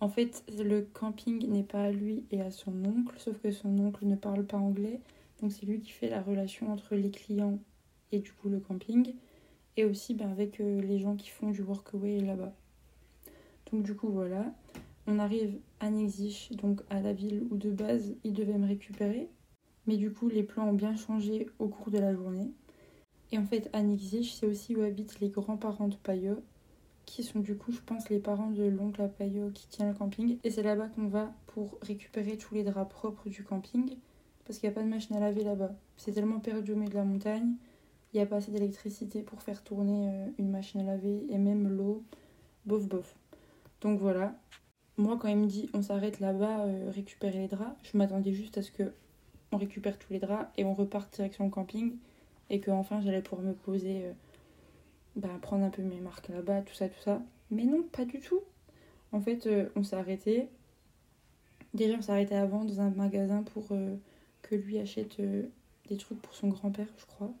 En 0.00 0.08
fait, 0.08 0.44
le 0.58 0.82
camping 0.82 1.48
n'est 1.48 1.62
pas 1.62 1.84
à 1.84 1.90
lui 1.90 2.24
et 2.30 2.42
à 2.42 2.50
son 2.50 2.84
oncle, 2.84 3.18
sauf 3.18 3.38
que 3.40 3.50
son 3.50 3.78
oncle 3.78 4.04
ne 4.04 4.16
parle 4.16 4.44
pas 4.44 4.58
anglais, 4.58 5.00
donc 5.40 5.52
c'est 5.52 5.64
lui 5.64 5.80
qui 5.80 5.90
fait 5.90 6.10
la 6.10 6.20
relation 6.20 6.70
entre 6.70 6.94
les 6.94 7.10
clients 7.10 7.58
et 8.12 8.18
du 8.18 8.30
coup 8.32 8.50
le 8.50 8.60
camping, 8.60 9.14
et 9.78 9.84
aussi 9.86 10.14
ben, 10.14 10.30
avec 10.30 10.60
euh, 10.60 10.82
les 10.82 10.98
gens 10.98 11.16
qui 11.16 11.30
font 11.30 11.50
du 11.50 11.62
workaway 11.62 12.20
là-bas. 12.20 12.52
Donc 13.72 13.82
du 13.82 13.96
coup 13.96 14.08
voilà, 14.08 14.44
on 15.06 15.18
arrive 15.18 15.58
à 15.80 15.90
Nexich, 15.90 16.52
donc 16.56 16.82
à 16.90 17.00
la 17.00 17.12
ville 17.12 17.46
où 17.50 17.56
de 17.56 17.70
base 17.70 18.14
il 18.24 18.32
devait 18.32 18.58
me 18.58 18.66
récupérer, 18.66 19.28
mais 19.86 19.96
du 19.96 20.12
coup 20.12 20.28
les 20.28 20.42
plans 20.42 20.68
ont 20.68 20.74
bien 20.74 20.96
changé 20.96 21.48
au 21.58 21.68
cours 21.68 21.90
de 21.90 21.98
la 21.98 22.14
journée. 22.14 22.50
Et 23.32 23.38
en 23.38 23.44
fait, 23.44 23.68
à 23.72 23.82
Nexich, 23.82 24.34
c'est 24.34 24.46
aussi 24.46 24.76
où 24.76 24.82
habitent 24.82 25.18
les 25.20 25.30
grands-parents 25.30 25.88
de 25.88 25.96
Payot, 25.96 26.42
qui 27.06 27.22
sont 27.22 27.40
du 27.40 27.56
coup, 27.56 27.72
je 27.72 27.80
pense, 27.80 28.08
les 28.08 28.18
parents 28.18 28.50
de 28.50 28.64
l'oncle 28.64 29.00
à 29.02 29.08
Payot 29.08 29.50
qui 29.50 29.68
tient 29.68 29.88
le 29.88 29.94
camping. 29.94 30.38
Et 30.44 30.50
c'est 30.50 30.62
là-bas 30.62 30.88
qu'on 30.88 31.08
va 31.08 31.32
pour 31.46 31.78
récupérer 31.82 32.36
tous 32.36 32.54
les 32.54 32.64
draps 32.64 32.92
propres 32.92 33.28
du 33.28 33.42
camping, 33.42 33.96
parce 34.44 34.58
qu'il 34.58 34.68
n'y 34.68 34.74
a 34.74 34.76
pas 34.76 34.84
de 34.84 34.88
machine 34.88 35.16
à 35.16 35.20
laver 35.20 35.42
là-bas. 35.42 35.74
C'est 35.96 36.12
tellement 36.12 36.40
perdu 36.40 36.72
au 36.72 36.76
milieu 36.76 36.90
de 36.90 36.96
la 36.96 37.04
montagne, 37.04 37.54
il 38.12 38.16
n'y 38.16 38.22
a 38.22 38.26
pas 38.26 38.36
assez 38.36 38.50
d'électricité 38.50 39.22
pour 39.22 39.42
faire 39.42 39.62
tourner 39.62 40.08
euh, 40.08 40.26
une 40.38 40.50
machine 40.50 40.80
à 40.80 40.84
laver, 40.84 41.26
et 41.28 41.38
même 41.38 41.68
l'eau, 41.68 42.04
bof 42.64 42.86
bof. 42.88 43.16
Donc 43.80 43.98
voilà. 43.98 44.38
Moi, 44.98 45.18
quand 45.20 45.28
il 45.28 45.36
me 45.36 45.46
dit 45.46 45.68
on 45.74 45.82
s'arrête 45.82 46.20
là-bas, 46.20 46.64
euh, 46.64 46.90
récupérer 46.90 47.38
les 47.38 47.48
draps, 47.48 47.76
je 47.82 47.98
m'attendais 47.98 48.32
juste 48.32 48.56
à 48.58 48.62
ce 48.62 48.70
que 48.70 48.92
on 49.52 49.58
récupère 49.58 49.98
tous 49.98 50.12
les 50.12 50.18
draps 50.18 50.50
et 50.56 50.64
on 50.64 50.74
reparte 50.74 51.14
direction 51.14 51.44
le 51.44 51.50
camping 51.50 51.96
et 52.50 52.60
que 52.60 52.70
enfin 52.70 53.00
j'allais 53.02 53.22
pouvoir 53.22 53.46
me 53.46 53.54
poser, 53.54 54.04
euh, 54.04 54.12
bah, 55.16 55.28
prendre 55.42 55.64
un 55.64 55.70
peu 55.70 55.82
mes 55.82 56.00
marques 56.00 56.28
là-bas, 56.28 56.62
tout 56.62 56.74
ça, 56.74 56.88
tout 56.88 57.00
ça. 57.00 57.22
Mais 57.50 57.64
non, 57.64 57.82
pas 57.82 58.04
du 58.04 58.20
tout. 58.20 58.40
En 59.12 59.20
fait, 59.20 59.48
on 59.76 59.82
s'est 59.82 59.96
arrêté. 59.96 60.48
Déjà, 61.74 61.94
on 61.96 62.02
s'est 62.02 62.12
arrêté 62.12 62.34
avant 62.34 62.64
dans 62.64 62.80
un 62.80 62.90
magasin 62.90 63.42
pour 63.42 63.68
que 64.42 64.54
lui 64.54 64.78
achète 64.78 65.20
des 65.88 65.96
trucs 65.96 66.20
pour 66.20 66.34
son 66.34 66.48
grand-père, 66.48 66.88
je 66.98 67.06
crois. 67.06 67.32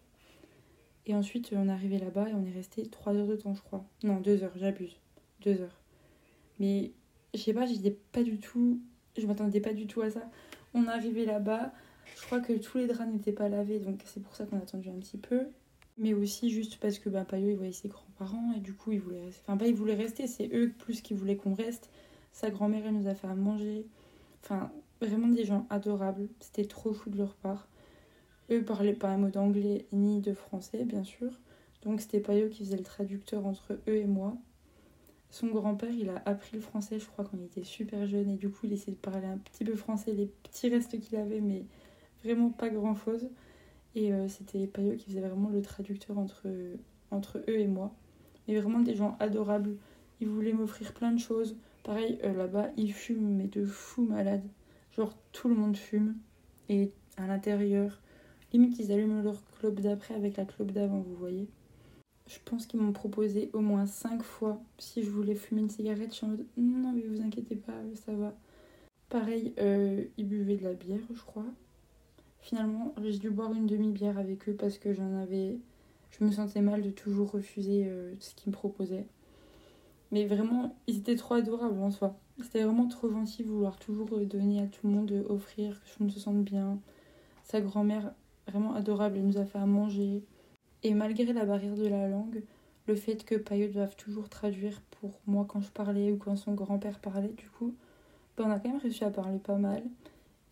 Et 1.06 1.14
ensuite, 1.14 1.52
on 1.52 1.68
est 1.68 1.72
arrivé 1.72 1.98
là-bas 1.98 2.28
et 2.28 2.34
on 2.34 2.44
est 2.44 2.52
resté 2.52 2.86
3 2.86 3.14
heures 3.14 3.26
de 3.26 3.36
temps, 3.36 3.54
je 3.54 3.62
crois. 3.62 3.84
Non, 4.02 4.20
2 4.20 4.42
heures, 4.42 4.56
j'abuse. 4.56 4.96
2 5.42 5.60
heures. 5.60 5.80
Mais 6.58 6.92
je 7.34 7.40
sais 7.40 7.52
pas, 7.52 7.66
j'étais 7.66 7.96
pas 8.12 8.22
du 8.22 8.38
tout. 8.38 8.80
Je 9.16 9.26
m'attendais 9.26 9.60
pas 9.60 9.72
du 9.72 9.86
tout 9.86 10.02
à 10.02 10.10
ça. 10.10 10.22
On 10.74 10.86
arrivé 10.88 11.24
là-bas. 11.24 11.72
Je 12.16 12.22
crois 12.26 12.40
que 12.40 12.52
tous 12.52 12.78
les 12.78 12.86
draps 12.86 13.10
n'étaient 13.10 13.32
pas 13.32 13.48
lavés, 13.48 13.78
donc 13.78 14.00
c'est 14.04 14.22
pour 14.22 14.34
ça 14.36 14.46
qu'on 14.46 14.58
a 14.58 14.62
attendu 14.62 14.88
un 14.88 14.98
petit 14.98 15.18
peu. 15.18 15.46
Mais 15.98 16.12
aussi 16.12 16.50
juste 16.50 16.78
parce 16.78 16.98
que 16.98 17.08
bah, 17.08 17.24
Payot, 17.24 17.50
il 17.50 17.56
voyait 17.56 17.72
ses 17.72 17.88
grands-parents 17.88 18.52
et 18.56 18.60
du 18.60 18.74
coup, 18.74 18.92
il 18.92 19.00
voulait 19.00 19.20
rester. 19.24 19.42
Enfin, 19.46 19.56
pas 19.56 19.66
il 19.66 19.74
voulait 19.74 19.94
rester, 19.94 20.26
c'est 20.26 20.50
eux 20.54 20.72
plus 20.78 21.00
qui 21.00 21.14
voulaient 21.14 21.36
qu'on 21.36 21.54
reste. 21.54 21.90
Sa 22.32 22.50
grand-mère, 22.50 22.84
elle 22.86 22.94
nous 22.94 23.08
a 23.08 23.14
fait 23.14 23.26
à 23.26 23.34
manger. 23.34 23.86
Enfin, 24.44 24.70
vraiment 25.00 25.28
des 25.28 25.44
gens 25.44 25.66
adorables. 25.70 26.28
C'était 26.40 26.66
trop 26.66 26.92
fou 26.92 27.10
de 27.10 27.16
leur 27.16 27.34
part. 27.34 27.66
Eux 28.50 28.62
parlaient 28.62 28.92
pas 28.92 29.08
un 29.08 29.18
mot 29.18 29.30
d'anglais 29.30 29.86
ni 29.92 30.20
de 30.20 30.34
français, 30.34 30.84
bien 30.84 31.02
sûr. 31.02 31.32
Donc 31.82 32.00
c'était 32.00 32.22
eux 32.42 32.48
qui 32.48 32.64
faisait 32.64 32.76
le 32.76 32.82
traducteur 32.82 33.46
entre 33.46 33.78
eux 33.88 33.96
et 33.96 34.06
moi. 34.06 34.36
Son 35.30 35.48
grand-père, 35.48 35.90
il 35.90 36.08
a 36.08 36.22
appris 36.24 36.56
le 36.56 36.60
français, 36.60 36.98
je 36.98 37.06
crois, 37.06 37.24
quand 37.24 37.36
il 37.36 37.44
était 37.44 37.64
super 37.64 38.06
jeune. 38.06 38.30
Et 38.30 38.36
du 38.36 38.48
coup, 38.48 38.60
il 38.64 38.72
essayait 38.72 38.92
de 38.92 38.98
parler 38.98 39.26
un 39.26 39.38
petit 39.38 39.64
peu 39.64 39.74
français, 39.74 40.12
les 40.12 40.26
petits 40.26 40.68
restes 40.68 40.98
qu'il 41.00 41.16
avait, 41.16 41.40
mais 41.40 41.64
vraiment 42.24 42.50
pas 42.50 42.68
grand-chose. 42.68 43.28
Et 43.94 44.12
euh, 44.12 44.28
c'était 44.28 44.66
Payot 44.66 44.96
qui 44.96 45.06
faisait 45.06 45.20
vraiment 45.20 45.48
le 45.48 45.62
traducteur 45.62 46.18
entre, 46.18 46.46
entre 47.10 47.38
eux 47.48 47.58
et 47.58 47.66
moi. 47.66 47.94
Mais 48.46 48.58
vraiment 48.58 48.80
des 48.80 48.94
gens 48.94 49.16
adorables. 49.20 49.76
Ils 50.20 50.28
voulaient 50.28 50.52
m'offrir 50.52 50.92
plein 50.94 51.12
de 51.12 51.18
choses. 51.18 51.56
Pareil, 51.82 52.18
euh, 52.24 52.32
là-bas, 52.32 52.70
ils 52.76 52.92
fument, 52.92 53.36
mais 53.36 53.46
de 53.46 53.64
fou 53.64 54.02
malade. 54.02 54.42
Genre, 54.92 55.14
tout 55.32 55.48
le 55.48 55.54
monde 55.54 55.76
fume. 55.76 56.16
Et 56.68 56.90
à 57.16 57.26
l'intérieur, 57.26 58.00
limite, 58.52 58.78
ils 58.78 58.92
allument 58.92 59.22
leur 59.22 59.42
club 59.58 59.80
d'après 59.80 60.14
avec 60.14 60.36
la 60.36 60.44
club 60.44 60.72
d'avant, 60.72 61.00
vous 61.00 61.16
voyez. 61.16 61.48
Je 62.26 62.38
pense 62.44 62.66
qu'ils 62.66 62.80
m'ont 62.80 62.92
proposé 62.92 63.50
au 63.52 63.60
moins 63.60 63.86
5 63.86 64.22
fois 64.22 64.60
si 64.78 65.02
je 65.02 65.10
voulais 65.10 65.36
fumer 65.36 65.60
une 65.60 65.70
cigarette. 65.70 66.10
Je 66.10 66.16
suis 66.16 66.26
en 66.26 66.30
mode 66.30 66.46
non, 66.56 66.92
mais 66.92 67.02
vous 67.02 67.22
inquiétez 67.22 67.56
pas, 67.56 67.72
ça 67.94 68.12
va. 68.12 68.34
Pareil, 69.08 69.52
euh, 69.58 70.04
ils 70.16 70.26
buvaient 70.26 70.56
de 70.56 70.64
la 70.64 70.74
bière, 70.74 70.98
je 71.14 71.22
crois. 71.22 71.46
Finalement, 72.40 72.94
j'ai 73.02 73.18
dû 73.18 73.30
boire 73.30 73.52
une 73.52 73.66
demi-bière 73.66 74.18
avec 74.18 74.48
eux 74.48 74.54
parce 74.54 74.78
que 74.78 74.92
j'en 74.92 75.16
avais. 75.16 75.58
Je 76.10 76.24
me 76.24 76.32
sentais 76.32 76.60
mal 76.60 76.82
de 76.82 76.90
toujours 76.90 77.30
refuser 77.32 77.84
euh, 77.86 78.14
ce 78.20 78.34
qu'ils 78.34 78.50
me 78.50 78.54
proposaient. 78.54 79.06
Mais 80.10 80.26
vraiment, 80.26 80.76
ils 80.86 80.98
étaient 80.98 81.16
trop 81.16 81.34
adorables 81.34 81.80
en 81.80 81.90
soi. 81.90 82.16
C'était 82.42 82.62
vraiment 82.62 82.86
trop 82.88 83.10
gentil 83.10 83.42
vouloir 83.42 83.78
toujours 83.78 84.18
donner 84.20 84.60
à 84.60 84.66
tout 84.66 84.86
le 84.86 84.92
monde, 84.92 85.24
offrir, 85.28 85.80
que 85.80 85.86
tout 85.86 85.96
le 86.00 86.06
monde 86.06 86.14
se 86.14 86.20
sente 86.20 86.44
bien. 86.44 86.78
Sa 87.44 87.60
grand-mère, 87.60 88.12
vraiment 88.46 88.74
adorable, 88.74 89.16
elle 89.16 89.26
nous 89.26 89.38
a 89.38 89.44
fait 89.44 89.58
à 89.58 89.66
manger. 89.66 90.22
Et 90.86 90.94
malgré 90.94 91.32
la 91.32 91.44
barrière 91.44 91.74
de 91.74 91.88
la 91.88 92.06
langue, 92.06 92.44
le 92.86 92.94
fait 92.94 93.24
que 93.24 93.34
Payot 93.34 93.72
doive 93.72 93.96
toujours 93.96 94.28
traduire 94.28 94.80
pour 95.00 95.18
moi 95.26 95.44
quand 95.44 95.60
je 95.60 95.68
parlais 95.72 96.12
ou 96.12 96.16
quand 96.16 96.36
son 96.36 96.54
grand-père 96.54 97.00
parlait, 97.00 97.32
du 97.36 97.50
coup, 97.50 97.74
ben 98.36 98.44
on 98.46 98.50
a 98.52 98.60
quand 98.60 98.68
même 98.68 98.78
réussi 98.78 99.02
à 99.02 99.10
parler 99.10 99.40
pas 99.40 99.56
mal. 99.56 99.82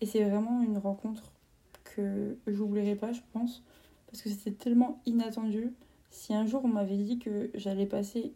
Et 0.00 0.06
c'est 0.06 0.24
vraiment 0.24 0.60
une 0.60 0.76
rencontre 0.76 1.30
que 1.84 2.36
j'oublierai 2.48 2.96
pas, 2.96 3.12
je 3.12 3.20
pense, 3.32 3.62
parce 4.08 4.22
que 4.22 4.28
c'était 4.28 4.50
tellement 4.50 5.00
inattendu. 5.06 5.72
Si 6.10 6.34
un 6.34 6.46
jour 6.46 6.64
on 6.64 6.68
m'avait 6.68 6.96
dit 6.96 7.20
que 7.20 7.52
j'allais 7.54 7.86
passer 7.86 8.32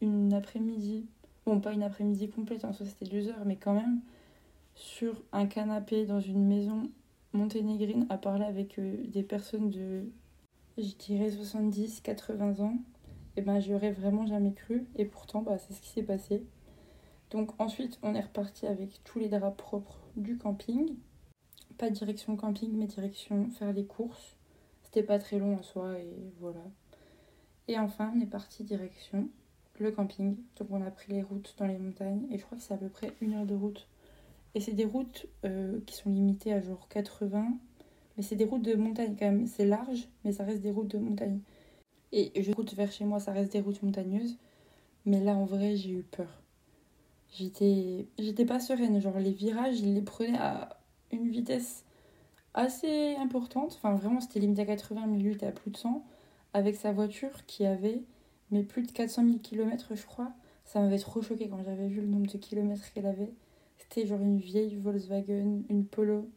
une 0.00 0.32
après-midi, 0.32 1.04
bon, 1.44 1.60
pas 1.60 1.74
une 1.74 1.82
après-midi 1.82 2.30
complète, 2.30 2.64
en 2.64 2.72
soi 2.72 2.86
c'était 2.86 3.14
deux 3.14 3.28
heures, 3.28 3.44
mais 3.44 3.56
quand 3.56 3.74
même, 3.74 4.00
sur 4.76 5.22
un 5.32 5.44
canapé 5.44 6.06
dans 6.06 6.20
une 6.20 6.46
maison 6.46 6.88
monténégrine 7.34 8.06
à 8.08 8.16
parler 8.16 8.46
avec 8.46 8.78
euh, 8.78 8.96
des 9.08 9.22
personnes 9.22 9.68
de, 9.68 10.04
je 10.78 10.94
dirais, 10.96 11.30
70-80 11.30 12.60
ans, 12.62 12.78
et 13.36 13.40
eh 13.40 13.42
ben 13.42 13.60
j'aurais 13.60 13.90
vraiment 13.90 14.26
jamais 14.26 14.52
cru, 14.52 14.86
et 14.96 15.04
pourtant, 15.04 15.42
bah, 15.42 15.58
c'est 15.58 15.74
ce 15.74 15.80
qui 15.80 15.90
s'est 15.90 16.02
passé. 16.02 16.46
Donc 17.30 17.60
ensuite, 17.60 17.98
on 18.02 18.14
est 18.14 18.20
reparti 18.20 18.66
avec 18.66 19.02
tous 19.04 19.18
les 19.18 19.28
draps 19.28 19.56
propres 19.56 19.98
du 20.16 20.38
camping. 20.38 20.96
Pas 21.78 21.90
direction 21.90 22.36
camping, 22.36 22.72
mais 22.76 22.86
direction 22.86 23.50
faire 23.50 23.72
les 23.72 23.86
courses. 23.86 24.36
C'était 24.84 25.02
pas 25.02 25.18
très 25.18 25.38
long 25.38 25.56
en 25.56 25.62
soi, 25.62 25.98
et 25.98 26.32
voilà. 26.38 26.62
Et 27.66 27.78
enfin, 27.78 28.12
on 28.14 28.20
est 28.20 28.26
parti 28.26 28.62
direction 28.62 29.28
le 29.78 29.90
camping. 29.90 30.36
Donc 30.56 30.68
on 30.70 30.82
a 30.82 30.90
pris 30.90 31.12
les 31.12 31.22
routes 31.22 31.54
dans 31.58 31.66
les 31.66 31.78
montagnes 31.78 32.26
et 32.30 32.38
je 32.38 32.44
crois 32.44 32.58
que 32.58 32.64
c'est 32.64 32.74
à 32.74 32.76
peu 32.76 32.88
près 32.88 33.12
une 33.20 33.34
heure 33.34 33.46
de 33.46 33.54
route. 33.54 33.88
Et 34.54 34.60
c'est 34.60 34.72
des 34.72 34.84
routes 34.84 35.26
euh, 35.44 35.80
qui 35.86 35.96
sont 35.96 36.10
limitées 36.10 36.52
à 36.52 36.60
genre 36.60 36.86
80, 36.88 37.58
mais 38.16 38.22
c'est 38.22 38.36
des 38.36 38.44
routes 38.44 38.62
de 38.62 38.74
montagne 38.74 39.16
quand 39.18 39.26
même. 39.26 39.46
C'est 39.46 39.66
large, 39.66 40.08
mais 40.24 40.32
ça 40.32 40.44
reste 40.44 40.62
des 40.62 40.70
routes 40.70 40.88
de 40.88 40.98
montagne. 40.98 41.40
Et 42.12 42.32
je 42.42 42.52
route 42.52 42.74
vers 42.74 42.92
chez 42.92 43.04
moi, 43.04 43.20
ça 43.20 43.32
reste 43.32 43.52
des 43.52 43.60
routes 43.60 43.82
montagneuses. 43.82 44.38
Mais 45.06 45.20
là 45.20 45.34
en 45.36 45.44
vrai 45.44 45.76
j'ai 45.76 45.90
eu 45.90 46.02
peur. 46.02 46.42
J'étais 47.32 48.06
j'étais 48.18 48.44
pas 48.46 48.60
sereine, 48.60 49.00
genre 49.00 49.18
les 49.18 49.32
virages, 49.32 49.80
il 49.80 49.94
les 49.94 50.02
prenait 50.02 50.38
à 50.38 50.78
une 51.12 51.28
vitesse 51.30 51.84
assez 52.54 53.16
importante. 53.16 53.74
Enfin 53.76 53.94
vraiment 53.94 54.20
c'était 54.20 54.40
limité 54.40 54.62
à 54.62 54.66
80 54.66 55.06
minutes 55.06 55.42
à 55.42 55.52
plus 55.52 55.70
de 55.70 55.76
100 55.76 56.04
avec 56.54 56.76
sa 56.76 56.92
voiture 56.92 57.44
qui 57.46 57.66
avait 57.66 58.02
mais 58.50 58.62
plus 58.62 58.82
de 58.82 58.92
400 58.92 59.24
000 59.24 59.38
km, 59.38 59.94
je 59.96 60.06
crois. 60.06 60.32
Ça 60.64 60.80
m'avait 60.80 60.98
trop 60.98 61.20
choqué 61.22 61.48
quand 61.48 61.62
j'avais 61.64 61.88
vu 61.88 62.00
le 62.00 62.06
nombre 62.06 62.30
de 62.30 62.38
kilomètres 62.38 62.92
qu'elle 62.92 63.06
avait. 63.06 63.32
C'était 63.78 64.06
genre 64.06 64.20
une 64.20 64.38
vieille 64.38 64.76
Volkswagen, 64.76 65.62
une 65.68 65.84
Polo 65.84 66.30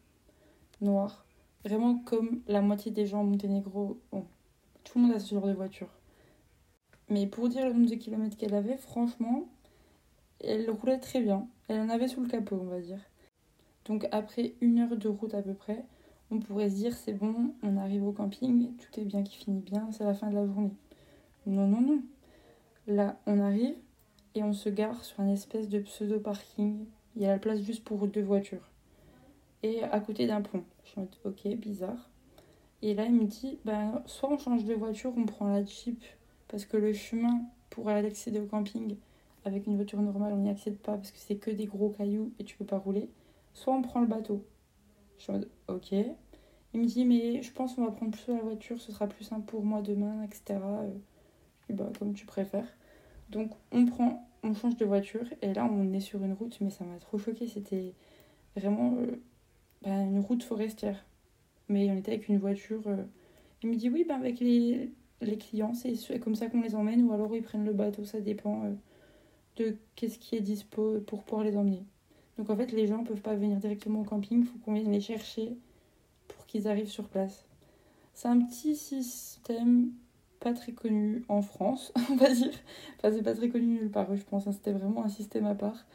noire. 0.81 1.26
Vraiment 1.67 1.97
comme 1.97 2.39
la 2.47 2.61
moitié 2.61 2.93
des 2.93 3.05
gens 3.05 3.19
en 3.19 3.23
Monténégro 3.25 3.99
ont. 4.13 4.23
Tout 4.85 4.99
le 4.99 5.03
monde 5.03 5.15
a 5.15 5.19
ce 5.19 5.35
genre 5.35 5.47
de 5.47 5.51
voiture. 5.51 5.89
Mais 7.09 7.27
pour 7.27 7.49
dire 7.49 7.65
le 7.65 7.73
nombre 7.73 7.89
de 7.89 7.95
kilomètres 7.95 8.37
qu'elle 8.37 8.53
avait, 8.53 8.77
franchement, 8.77 9.49
elle 10.39 10.69
roulait 10.69 10.99
très 10.99 11.19
bien. 11.19 11.45
Elle 11.67 11.81
en 11.81 11.89
avait 11.89 12.07
sous 12.07 12.21
le 12.21 12.29
capot, 12.29 12.57
on 12.61 12.69
va 12.69 12.79
dire. 12.79 13.01
Donc 13.83 14.07
après 14.13 14.53
une 14.61 14.79
heure 14.79 14.95
de 14.95 15.09
route 15.09 15.33
à 15.33 15.41
peu 15.41 15.53
près, 15.53 15.83
on 16.31 16.39
pourrait 16.39 16.69
se 16.69 16.75
dire 16.75 16.95
c'est 16.95 17.11
bon, 17.11 17.53
on 17.61 17.75
arrive 17.75 18.05
au 18.05 18.13
camping, 18.13 18.73
tout 18.77 19.01
est 19.01 19.05
bien 19.05 19.23
qui 19.23 19.35
finit 19.35 19.59
bien, 19.59 19.89
c'est 19.91 20.05
la 20.05 20.13
fin 20.13 20.29
de 20.29 20.35
la 20.35 20.45
journée. 20.45 20.71
Non, 21.47 21.67
non, 21.67 21.81
non. 21.81 22.01
Là, 22.87 23.19
on 23.25 23.41
arrive 23.41 23.75
et 24.35 24.43
on 24.43 24.53
se 24.53 24.69
gare 24.69 25.03
sur 25.03 25.19
un 25.19 25.27
espèce 25.27 25.67
de 25.67 25.79
pseudo-parking. 25.79 26.85
Il 27.17 27.23
y 27.23 27.25
a 27.25 27.33
la 27.33 27.39
place 27.39 27.59
juste 27.59 27.83
pour 27.83 28.07
deux 28.07 28.23
voitures. 28.23 28.69
Et 29.63 29.83
à 29.83 29.99
côté 29.99 30.27
d'un 30.27 30.41
pont. 30.41 30.63
Je 30.95 30.99
en 30.99 31.03
mode, 31.03 31.15
ok, 31.25 31.47
bizarre. 31.55 32.09
Et 32.81 32.93
là, 32.93 33.05
il 33.05 33.13
me 33.13 33.25
dit, 33.25 33.59
ben, 33.65 34.01
soit 34.05 34.31
on 34.31 34.37
change 34.37 34.65
de 34.65 34.73
voiture, 34.73 35.13
on 35.17 35.25
prend 35.25 35.47
la 35.47 35.63
Jeep, 35.65 36.03
parce 36.47 36.65
que 36.65 36.77
le 36.77 36.93
chemin 36.93 37.41
pour 37.69 37.89
aller 37.89 38.07
accéder 38.07 38.39
au 38.39 38.45
camping 38.45 38.95
avec 39.45 39.67
une 39.67 39.75
voiture 39.75 40.01
normale, 40.01 40.33
on 40.33 40.37
n'y 40.37 40.49
accède 40.49 40.77
pas 40.77 40.95
parce 40.97 41.11
que 41.11 41.19
c'est 41.19 41.35
que 41.35 41.51
des 41.51 41.65
gros 41.65 41.89
cailloux 41.89 42.31
et 42.39 42.43
tu 42.43 42.57
peux 42.57 42.65
pas 42.65 42.77
rouler. 42.77 43.09
Soit 43.53 43.73
on 43.73 43.81
prend 43.81 44.01
le 44.01 44.07
bateau. 44.07 44.43
Je 45.17 45.23
suis 45.23 45.31
en 45.31 45.35
mode, 45.35 45.49
ok. 45.67 45.91
Il 46.73 46.81
me 46.81 46.85
dit, 46.85 47.05
mais 47.05 47.41
je 47.41 47.51
pense 47.51 47.75
qu'on 47.75 47.85
va 47.85 47.91
prendre 47.91 48.11
plus 48.11 48.33
la 48.33 48.41
voiture, 48.41 48.79
ce 48.79 48.91
sera 48.91 49.07
plus 49.07 49.23
simple 49.23 49.45
pour 49.45 49.63
moi 49.63 49.81
demain, 49.81 50.23
etc 50.23 50.59
bah, 51.73 51.89
comme 51.99 52.13
tu 52.13 52.25
préfères. 52.25 52.67
Donc 53.29 53.51
on 53.71 53.85
prend, 53.85 54.27
on 54.43 54.53
change 54.53 54.77
de 54.77 54.85
voiture 54.85 55.25
et 55.41 55.53
là 55.53 55.65
on 55.65 55.91
est 55.93 55.99
sur 55.99 56.23
une 56.23 56.33
route, 56.33 56.57
mais 56.61 56.69
ça 56.69 56.85
m'a 56.85 56.97
trop 56.99 57.17
choqué. 57.17 57.47
C'était 57.47 57.93
vraiment 58.55 58.97
bah, 59.83 60.01
une 60.01 60.19
route 60.19 60.43
forestière. 60.43 61.05
Mais 61.69 61.89
on 61.91 61.97
était 61.97 62.13
avec 62.13 62.27
une 62.27 62.37
voiture. 62.37 62.81
Euh, 62.87 63.03
il 63.63 63.69
me 63.69 63.75
dit 63.75 63.89
oui, 63.89 64.05
bah, 64.07 64.15
avec 64.15 64.39
les, 64.39 64.91
les 65.21 65.37
clients, 65.37 65.73
c'est 65.73 66.19
comme 66.19 66.35
ça 66.35 66.47
qu'on 66.47 66.61
les 66.61 66.75
emmène 66.75 67.03
ou 67.03 67.13
alors 67.13 67.35
ils 67.35 67.43
prennent 67.43 67.65
le 67.65 67.73
bateau, 67.73 68.05
ça 68.05 68.19
dépend 68.19 68.63
euh, 68.63 68.73
de 69.57 69.77
qu'est-ce 69.95 70.19
qui 70.19 70.35
est 70.35 70.41
dispo 70.41 70.99
pour 71.01 71.23
pouvoir 71.23 71.43
les 71.43 71.57
emmener. 71.57 71.83
Donc 72.37 72.49
en 72.49 72.55
fait, 72.55 72.71
les 72.71 72.87
gens 72.87 73.03
peuvent 73.03 73.21
pas 73.21 73.35
venir 73.35 73.57
directement 73.57 74.01
au 74.01 74.03
camping, 74.03 74.41
il 74.41 74.45
faut 74.45 74.59
qu'on 74.59 74.73
vienne 74.73 74.91
les 74.91 75.01
chercher 75.01 75.57
pour 76.27 76.45
qu'ils 76.45 76.67
arrivent 76.67 76.89
sur 76.89 77.07
place. 77.07 77.45
C'est 78.13 78.27
un 78.27 78.39
petit 78.41 78.75
système 78.75 79.91
pas 80.39 80.53
très 80.53 80.71
connu 80.71 81.23
en 81.29 81.41
France, 81.41 81.91
on 82.11 82.15
va 82.15 82.31
dire. 82.31 82.53
Enfin, 82.97 83.11
c'est 83.15 83.23
pas 83.23 83.33
très 83.33 83.49
connu 83.49 83.65
nulle 83.65 83.91
part, 83.91 84.15
je 84.15 84.23
pense. 84.23 84.47
Hein. 84.47 84.51
C'était 84.51 84.71
vraiment 84.71 85.03
un 85.03 85.09
système 85.09 85.45
à 85.45 85.55
part. 85.55 85.85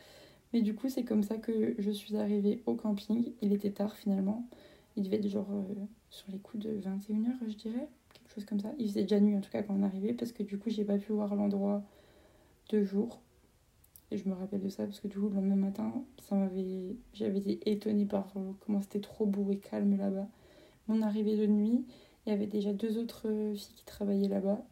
Mais 0.52 0.62
du 0.62 0.74
coup, 0.74 0.88
c'est 0.88 1.04
comme 1.04 1.22
ça 1.22 1.36
que 1.36 1.74
je 1.78 1.90
suis 1.90 2.16
arrivée 2.16 2.62
au 2.66 2.74
camping. 2.74 3.32
Il 3.40 3.52
était 3.52 3.70
tard 3.70 3.94
finalement. 3.96 4.46
Il 4.96 5.04
devait 5.04 5.16
être 5.16 5.28
genre 5.28 5.50
euh, 5.50 5.74
sur 6.10 6.30
les 6.30 6.38
coups 6.38 6.64
de 6.64 6.80
21h, 6.80 7.32
je 7.48 7.54
dirais. 7.54 7.88
Quelque 8.12 8.34
chose 8.34 8.44
comme 8.44 8.60
ça. 8.60 8.72
Il 8.78 8.88
faisait 8.88 9.02
déjà 9.02 9.20
nuit 9.20 9.36
en 9.36 9.40
tout 9.40 9.50
cas 9.50 9.62
quand 9.62 9.74
on 9.74 9.82
arrivait 9.82 10.12
parce 10.12 10.32
que 10.32 10.42
du 10.42 10.58
coup, 10.58 10.70
j'ai 10.70 10.84
pas 10.84 10.98
pu 10.98 11.12
voir 11.12 11.34
l'endroit 11.34 11.82
de 12.68 12.82
jour. 12.82 13.20
Et 14.10 14.18
je 14.18 14.28
me 14.28 14.34
rappelle 14.34 14.60
de 14.60 14.68
ça 14.68 14.84
parce 14.84 15.00
que 15.00 15.08
du 15.08 15.18
coup, 15.18 15.28
le 15.28 15.36
lendemain 15.36 15.56
matin, 15.56 16.04
ça 16.20 16.36
m'avait... 16.36 16.96
j'avais 17.14 17.38
été 17.38 17.70
étonnée 17.70 18.04
par 18.04 18.30
euh, 18.36 18.52
comment 18.60 18.82
c'était 18.82 19.00
trop 19.00 19.24
beau 19.24 19.50
et 19.50 19.56
calme 19.56 19.96
là-bas. 19.96 20.28
Mon 20.88 21.00
arrivée 21.00 21.36
de 21.36 21.46
nuit, 21.46 21.86
il 22.26 22.30
y 22.30 22.32
avait 22.32 22.46
déjà 22.46 22.72
deux 22.72 22.98
autres 22.98 23.28
filles 23.54 23.74
qui 23.74 23.84
travaillaient 23.84 24.28
là-bas, 24.28 24.62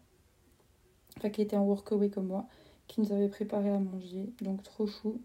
enfin 1.17 1.31
qui 1.31 1.41
étaient 1.41 1.57
en 1.57 1.65
workaway 1.65 2.11
comme 2.11 2.27
moi, 2.27 2.47
qui 2.87 3.01
nous 3.01 3.13
avaient 3.13 3.29
préparé 3.29 3.71
à 3.71 3.79
manger, 3.79 4.33
donc 4.41 4.63
trop 4.63 4.87
chou. 4.87 5.21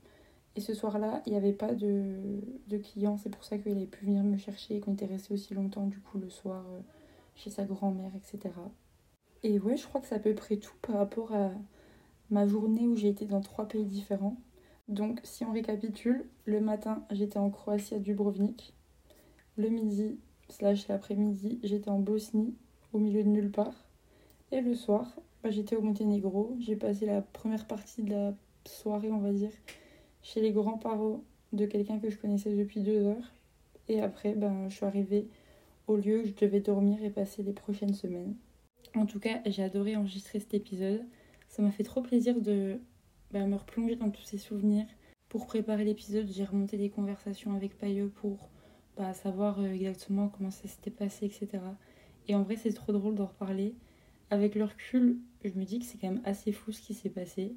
Et 0.55 0.61
ce 0.61 0.73
soir-là, 0.73 1.21
il 1.25 1.33
n'y 1.33 1.37
avait 1.37 1.53
pas 1.53 1.73
de, 1.73 2.41
de 2.67 2.77
clients, 2.77 3.17
c'est 3.17 3.29
pour 3.29 3.43
ça 3.43 3.57
qu'il 3.57 3.71
avait 3.73 3.87
pu 3.87 4.05
venir 4.05 4.23
me 4.23 4.37
chercher 4.37 4.77
et 4.77 4.79
qu'on 4.79 4.93
était 4.93 5.05
resté 5.05 5.33
aussi 5.33 5.53
longtemps 5.53 5.85
du 5.87 5.99
coup 5.99 6.17
le 6.17 6.29
soir 6.29 6.63
euh, 6.69 6.79
chez 7.35 7.49
sa 7.49 7.65
grand-mère, 7.65 8.11
etc. 8.15 8.53
Et 9.43 9.59
ouais, 9.59 9.75
je 9.75 9.85
crois 9.85 9.99
que 9.99 10.07
c'est 10.07 10.15
à 10.15 10.19
peu 10.19 10.33
près 10.33 10.57
tout 10.57 10.75
par 10.81 10.95
rapport 10.95 11.33
à 11.33 11.51
ma 12.29 12.47
journée 12.47 12.87
où 12.87 12.95
j'ai 12.95 13.09
été 13.09 13.25
dans 13.25 13.41
trois 13.41 13.67
pays 13.67 13.85
différents. 13.85 14.37
Donc 14.87 15.19
si 15.23 15.43
on 15.43 15.51
récapitule, 15.51 16.25
le 16.45 16.61
matin 16.61 17.03
j'étais 17.11 17.37
en 17.37 17.49
Croatie 17.49 17.95
à 17.95 17.99
Dubrovnik, 17.99 18.73
le 19.57 19.69
midi 19.69 20.19
slash 20.49 20.87
l'après-midi, 20.87 21.59
j'étais 21.63 21.89
en 21.89 21.99
Bosnie, 21.99 22.55
au 22.93 22.99
milieu 22.99 23.23
de 23.23 23.29
nulle 23.29 23.51
part. 23.51 23.85
Et 24.51 24.61
le 24.61 24.73
soir, 24.73 25.15
bah, 25.43 25.49
j'étais 25.49 25.75
au 25.75 25.81
Monténégro. 25.81 26.55
J'ai 26.59 26.75
passé 26.75 27.05
la 27.05 27.21
première 27.21 27.67
partie 27.67 28.03
de 28.03 28.11
la 28.11 28.33
soirée, 28.65 29.11
on 29.11 29.19
va 29.19 29.31
dire, 29.31 29.51
chez 30.25 30.41
les 30.41 30.51
grands-parents 30.51 31.23
de 31.53 31.67
quelqu'un 31.67 31.99
que 31.99 32.09
je 32.09 32.17
connaissais 32.17 32.55
depuis 32.55 32.81
deux 32.81 33.05
heures. 33.05 33.31
Et 33.87 34.01
après, 34.01 34.33
ben, 34.33 34.67
je 34.69 34.75
suis 34.75 34.85
arrivée 34.85 35.27
au 35.87 35.97
lieu 35.97 36.21
où 36.21 36.25
je 36.25 36.33
devais 36.33 36.61
dormir 36.61 37.03
et 37.03 37.11
passer 37.11 37.43
les 37.43 37.53
prochaines 37.53 37.93
semaines. 37.93 38.35
En 38.95 39.05
tout 39.05 39.19
cas, 39.19 39.39
j'ai 39.45 39.61
adoré 39.61 39.95
enregistrer 39.95 40.39
cet 40.39 40.55
épisode. 40.55 41.03
Ça 41.47 41.61
m'a 41.61 41.69
fait 41.69 41.83
trop 41.83 42.01
plaisir 42.01 42.41
de 42.41 42.79
ben, 43.31 43.47
me 43.47 43.55
replonger 43.55 43.95
dans 43.97 44.09
tous 44.09 44.23
ces 44.23 44.39
souvenirs. 44.39 44.87
Pour 45.29 45.45
préparer 45.45 45.83
l'épisode, 45.83 46.27
j'ai 46.31 46.43
remonté 46.43 46.77
des 46.77 46.89
conversations 46.89 47.53
avec 47.53 47.77
Payeux 47.77 48.09
pour 48.09 48.49
bah, 48.97 49.13
savoir 49.13 49.59
euh, 49.59 49.67
exactement 49.73 50.29
comment 50.29 50.49
ça 50.49 50.67
s'était 50.67 50.89
passé, 50.89 51.27
etc. 51.27 51.61
Et 52.27 52.33
en 52.33 52.41
vrai, 52.41 52.55
c'est 52.55 52.73
trop 52.73 52.93
drôle 52.93 53.13
d'en 53.13 53.27
reparler. 53.27 53.75
Avec 54.31 54.55
le 54.55 54.63
recul, 54.63 55.19
je 55.43 55.51
me 55.51 55.65
dis 55.65 55.77
que 55.77 55.85
c'est 55.85 55.99
quand 55.99 56.09
même 56.09 56.21
assez 56.25 56.51
fou 56.51 56.71
ce 56.71 56.81
qui 56.81 56.95
s'est 56.95 57.09
passé. 57.09 57.53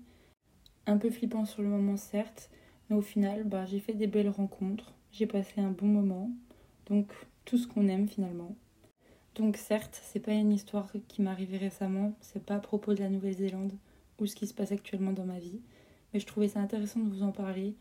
Un 0.89 0.97
peu 0.97 1.11
flippant 1.11 1.45
sur 1.45 1.61
le 1.61 1.69
moment, 1.69 1.99
certes, 1.99 2.49
mais 2.89 2.97
au 2.97 3.03
final, 3.03 3.45
bah, 3.45 3.67
j'ai 3.67 3.79
fait 3.79 3.93
des 3.93 4.07
belles 4.07 4.31
rencontres, 4.31 4.95
j'ai 5.13 5.27
passé 5.27 5.61
un 5.61 5.71
bon 5.71 5.85
moment, 5.85 6.31
donc 6.87 7.13
tout 7.45 7.59
ce 7.59 7.69
qu'on 7.69 7.89
aime 7.89 8.09
finalement. 8.09 8.57
Donc 9.35 9.59
certes, 9.59 10.01
c'est 10.03 10.19
pas 10.19 10.33
une 10.33 10.51
histoire 10.51 10.91
qui 11.07 11.21
m'est 11.21 11.29
arrivée 11.29 11.59
récemment, 11.59 12.15
c'est 12.23 12.43
pas 12.43 12.55
à 12.55 12.59
propos 12.59 12.95
de 12.95 13.01
la 13.01 13.11
Nouvelle-Zélande 13.11 13.75
ou 14.19 14.25
ce 14.25 14.35
qui 14.35 14.47
se 14.47 14.55
passe 14.55 14.73
actuellement 14.73 15.13
dans 15.13 15.27
ma 15.27 15.39
vie, 15.39 15.61
mais 16.15 16.21
je 16.21 16.27
trouvais 16.27 16.49
ça 16.49 16.61
intéressant 16.61 17.01
de 17.01 17.11
vous 17.11 17.23
en 17.23 17.33
parler. 17.33 17.75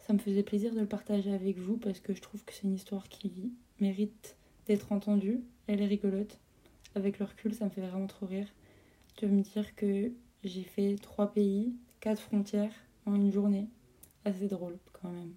Ça 0.00 0.12
me 0.12 0.18
faisait 0.18 0.42
plaisir 0.42 0.74
de 0.74 0.80
le 0.80 0.86
partager 0.86 1.32
avec 1.32 1.58
vous 1.58 1.76
parce 1.76 2.00
que 2.00 2.12
je 2.12 2.20
trouve 2.20 2.44
que 2.44 2.52
c'est 2.52 2.64
une 2.64 2.74
histoire 2.74 3.08
qui 3.08 3.52
mérite 3.78 4.36
d'être 4.66 4.90
entendue. 4.90 5.44
Elle 5.68 5.80
est 5.80 5.86
rigolote. 5.86 6.40
Avec 6.96 7.20
le 7.20 7.26
recul, 7.26 7.54
ça 7.54 7.66
me 7.66 7.70
fait 7.70 7.82
vraiment 7.82 8.08
trop 8.08 8.26
rire 8.26 8.48
de 9.22 9.28
me 9.28 9.42
dire 9.42 9.76
que 9.76 10.10
j'ai 10.42 10.64
fait 10.64 10.96
trois 11.00 11.30
pays, 11.30 11.72
quatre 12.00 12.20
frontières 12.20 12.72
en 13.06 13.14
une 13.14 13.32
journée. 13.32 13.68
Assez 14.24 14.48
drôle 14.48 14.78
quand 14.92 15.10
même. 15.10 15.34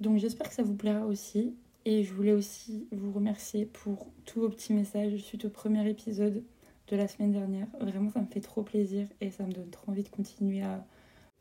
Donc 0.00 0.18
j'espère 0.18 0.48
que 0.48 0.54
ça 0.54 0.62
vous 0.62 0.76
plaira 0.76 1.06
aussi. 1.06 1.56
Et 1.84 2.02
je 2.02 2.12
voulais 2.12 2.32
aussi 2.32 2.88
vous 2.90 3.12
remercier 3.12 3.64
pour 3.64 4.12
tous 4.24 4.40
vos 4.40 4.48
petits 4.48 4.72
messages 4.72 5.16
suite 5.18 5.44
au 5.44 5.50
premier 5.50 5.88
épisode 5.88 6.42
de 6.88 6.96
la 6.96 7.06
semaine 7.06 7.30
dernière. 7.30 7.68
Vraiment, 7.80 8.10
ça 8.10 8.20
me 8.20 8.26
fait 8.26 8.40
trop 8.40 8.62
plaisir 8.62 9.06
et 9.20 9.30
ça 9.30 9.44
me 9.44 9.52
donne 9.52 9.70
trop 9.70 9.92
envie 9.92 10.02
de 10.02 10.08
continuer 10.08 10.62
à 10.62 10.84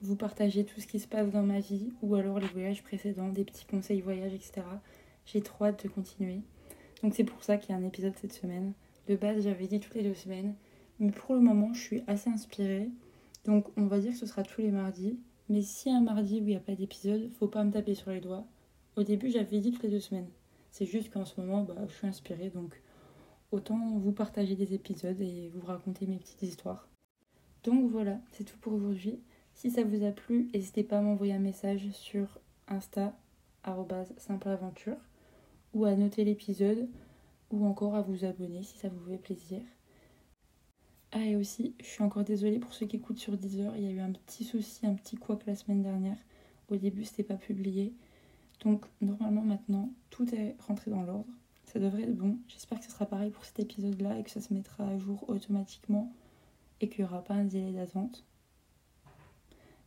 vous 0.02 0.16
partager 0.16 0.64
tout 0.64 0.80
ce 0.80 0.86
qui 0.86 1.00
se 1.00 1.08
passe 1.08 1.32
dans 1.32 1.42
ma 1.42 1.60
vie 1.60 1.92
ou 2.04 2.14
alors 2.14 2.40
les 2.40 2.48
voyages 2.48 2.84
précédents, 2.84 3.30
des 3.30 3.44
petits 3.44 3.66
conseils 3.66 4.02
voyages, 4.02 4.34
etc. 4.34 4.62
J'ai 5.26 5.42
trop 5.42 5.66
hâte 5.66 5.84
de 5.84 5.90
continuer. 5.90 6.42
Donc 7.02 7.16
c'est 7.16 7.24
pour 7.24 7.44
ça 7.44 7.58
qu'il 7.58 7.72
y 7.72 7.74
a 7.74 7.82
un 7.82 7.84
épisode 7.84 8.14
cette 8.16 8.34
semaine. 8.34 8.74
De 9.08 9.16
base, 9.16 9.44
j'avais 9.44 9.66
dit 9.68 9.80
toutes 9.80 9.96
les 9.96 10.04
deux 10.04 10.14
semaines. 10.14 10.54
Mais 11.00 11.12
pour 11.12 11.36
le 11.36 11.42
moment, 11.42 11.74
je 11.74 11.82
suis 11.82 12.04
assez 12.08 12.30
inspirée. 12.30 12.90
Donc 13.46 13.68
on 13.78 13.86
va 13.86 14.00
dire 14.00 14.12
que 14.12 14.18
ce 14.18 14.26
sera 14.26 14.44
tous 14.44 14.62
les 14.62 14.72
mardis. 14.72 15.20
Mais 15.48 15.62
si 15.62 15.92
un 15.92 16.02
mardi 16.02 16.40
où 16.40 16.44
il 16.44 16.48
n'y 16.48 16.56
a 16.56 16.60
pas 16.60 16.76
d'épisode, 16.76 17.30
faut 17.34 17.48
pas 17.48 17.64
me 17.64 17.72
taper 17.72 17.94
sur 17.94 18.10
les 18.10 18.20
doigts. 18.20 18.48
Au 18.96 19.04
début, 19.04 19.30
j'avais 19.30 19.60
dit 19.60 19.72
toutes 19.72 19.84
les 19.84 19.90
deux 19.90 20.00
semaines. 20.00 20.30
C'est 20.72 20.86
juste 20.86 21.12
qu'en 21.12 21.26
ce 21.26 21.40
moment, 21.40 21.64
bah, 21.64 21.76
je 21.88 21.94
suis 21.94 22.08
inspirée, 22.08 22.50
donc 22.50 22.82
autant 23.52 23.98
vous 23.98 24.12
partager 24.12 24.56
des 24.56 24.74
épisodes 24.74 25.20
et 25.22 25.52
vous 25.54 25.66
raconter 25.66 26.08
mes 26.08 26.18
petites 26.18 26.42
histoires. 26.42 26.90
Donc 27.64 27.90
voilà, 27.92 28.20
c'est 28.32 28.44
tout 28.44 28.58
pour 28.60 28.74
aujourd'hui. 28.74 29.20
Si 29.54 29.70
ça 29.70 29.84
vous 29.84 30.04
a 30.04 30.12
plu, 30.12 30.50
n'hésitez 30.54 30.84
pas 30.84 30.98
à 30.98 31.02
m'envoyer 31.02 31.34
un 31.34 31.40
message 31.40 31.90
sur 31.92 32.40
Insta, 32.68 33.16
simpleaventure, 34.18 34.98
ou 35.74 35.86
à 35.86 35.96
noter 35.96 36.24
l'épisode, 36.24 36.90
ou 37.52 37.66
encore 37.66 37.96
à 37.96 38.02
vous 38.02 38.26
abonner 38.26 38.64
si 38.64 38.78
ça 38.78 38.90
vous 38.90 39.10
fait 39.10 39.18
plaisir. 39.18 39.62
Ah 41.18 41.24
et 41.24 41.38
aussi, 41.38 41.74
je 41.80 41.86
suis 41.86 42.04
encore 42.04 42.26
désolée 42.26 42.60
pour 42.60 42.74
ceux 42.74 42.86
qui 42.88 42.98
écoutent 42.98 43.20
sur 43.20 43.38
Deezer, 43.38 43.74
il 43.78 43.84
y 43.84 43.88
a 43.88 43.92
eu 43.92 44.02
un 44.02 44.12
petit 44.12 44.44
souci, 44.44 44.86
un 44.86 44.96
petit 44.96 45.16
couac 45.16 45.46
la 45.46 45.56
semaine 45.56 45.82
dernière. 45.82 46.18
Au 46.68 46.76
début, 46.76 47.06
c'était 47.06 47.24
pas 47.24 47.38
publié. 47.38 47.94
Donc 48.66 48.86
normalement 49.00 49.42
maintenant 49.42 49.94
tout 50.10 50.36
est 50.36 50.58
rentré 50.68 50.92
dans 50.92 51.04
l'ordre. 51.04 51.32
Ça 51.64 51.80
devrait 51.80 52.04
être 52.04 52.18
bon. 52.18 52.38
J'espère 52.50 52.80
que 52.80 52.86
ce 52.86 52.92
sera 52.92 53.06
pareil 53.06 53.32
pour 53.32 53.46
cet 53.46 53.62
épisode-là 53.62 54.20
et 54.20 54.24
que 54.24 54.30
ça 54.30 54.42
se 54.42 54.54
mettra 54.54 54.86
à 54.86 54.98
jour 54.98 55.24
automatiquement 55.30 56.12
et 56.82 56.90
qu'il 56.90 57.06
n'y 57.06 57.10
aura 57.10 57.24
pas 57.24 57.36
un 57.36 57.46
délai 57.46 57.72
d'attente. 57.72 58.26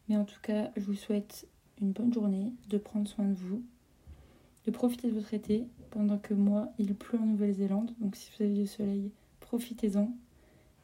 Mais 0.09 0.17
en 0.17 0.25
tout 0.25 0.41
cas, 0.41 0.71
je 0.79 0.85
vous 0.87 0.95
souhaite 0.95 1.47
une 1.79 1.93
bonne 1.93 2.13
journée, 2.13 2.55
de 2.71 2.79
prendre 2.79 3.07
soin 3.07 3.27
de 3.27 3.35
vous, 3.35 3.63
de 4.65 4.71
profiter 4.71 5.09
de 5.09 5.13
votre 5.13 5.35
été 5.35 5.67
pendant 5.91 6.17
que 6.17 6.33
moi, 6.33 6.73
il 6.79 6.95
pleut 6.95 7.19
en 7.19 7.27
Nouvelle-Zélande. 7.27 7.95
Donc 8.01 8.17
si 8.17 8.31
vous 8.31 8.45
avez 8.45 8.55
du 8.55 8.67
soleil, 8.67 9.13
profitez-en. 9.41 10.11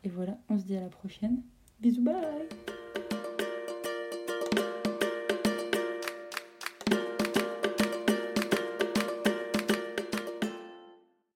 Et 0.05 0.11
voilà, 0.11 0.37
on 0.51 0.59
se 0.59 0.65
dit 0.65 0.77
à 0.77 0.81
la 0.81 0.89
prochaine. 0.89 1.43
Bisous, 1.81 2.03
bye 2.03 2.74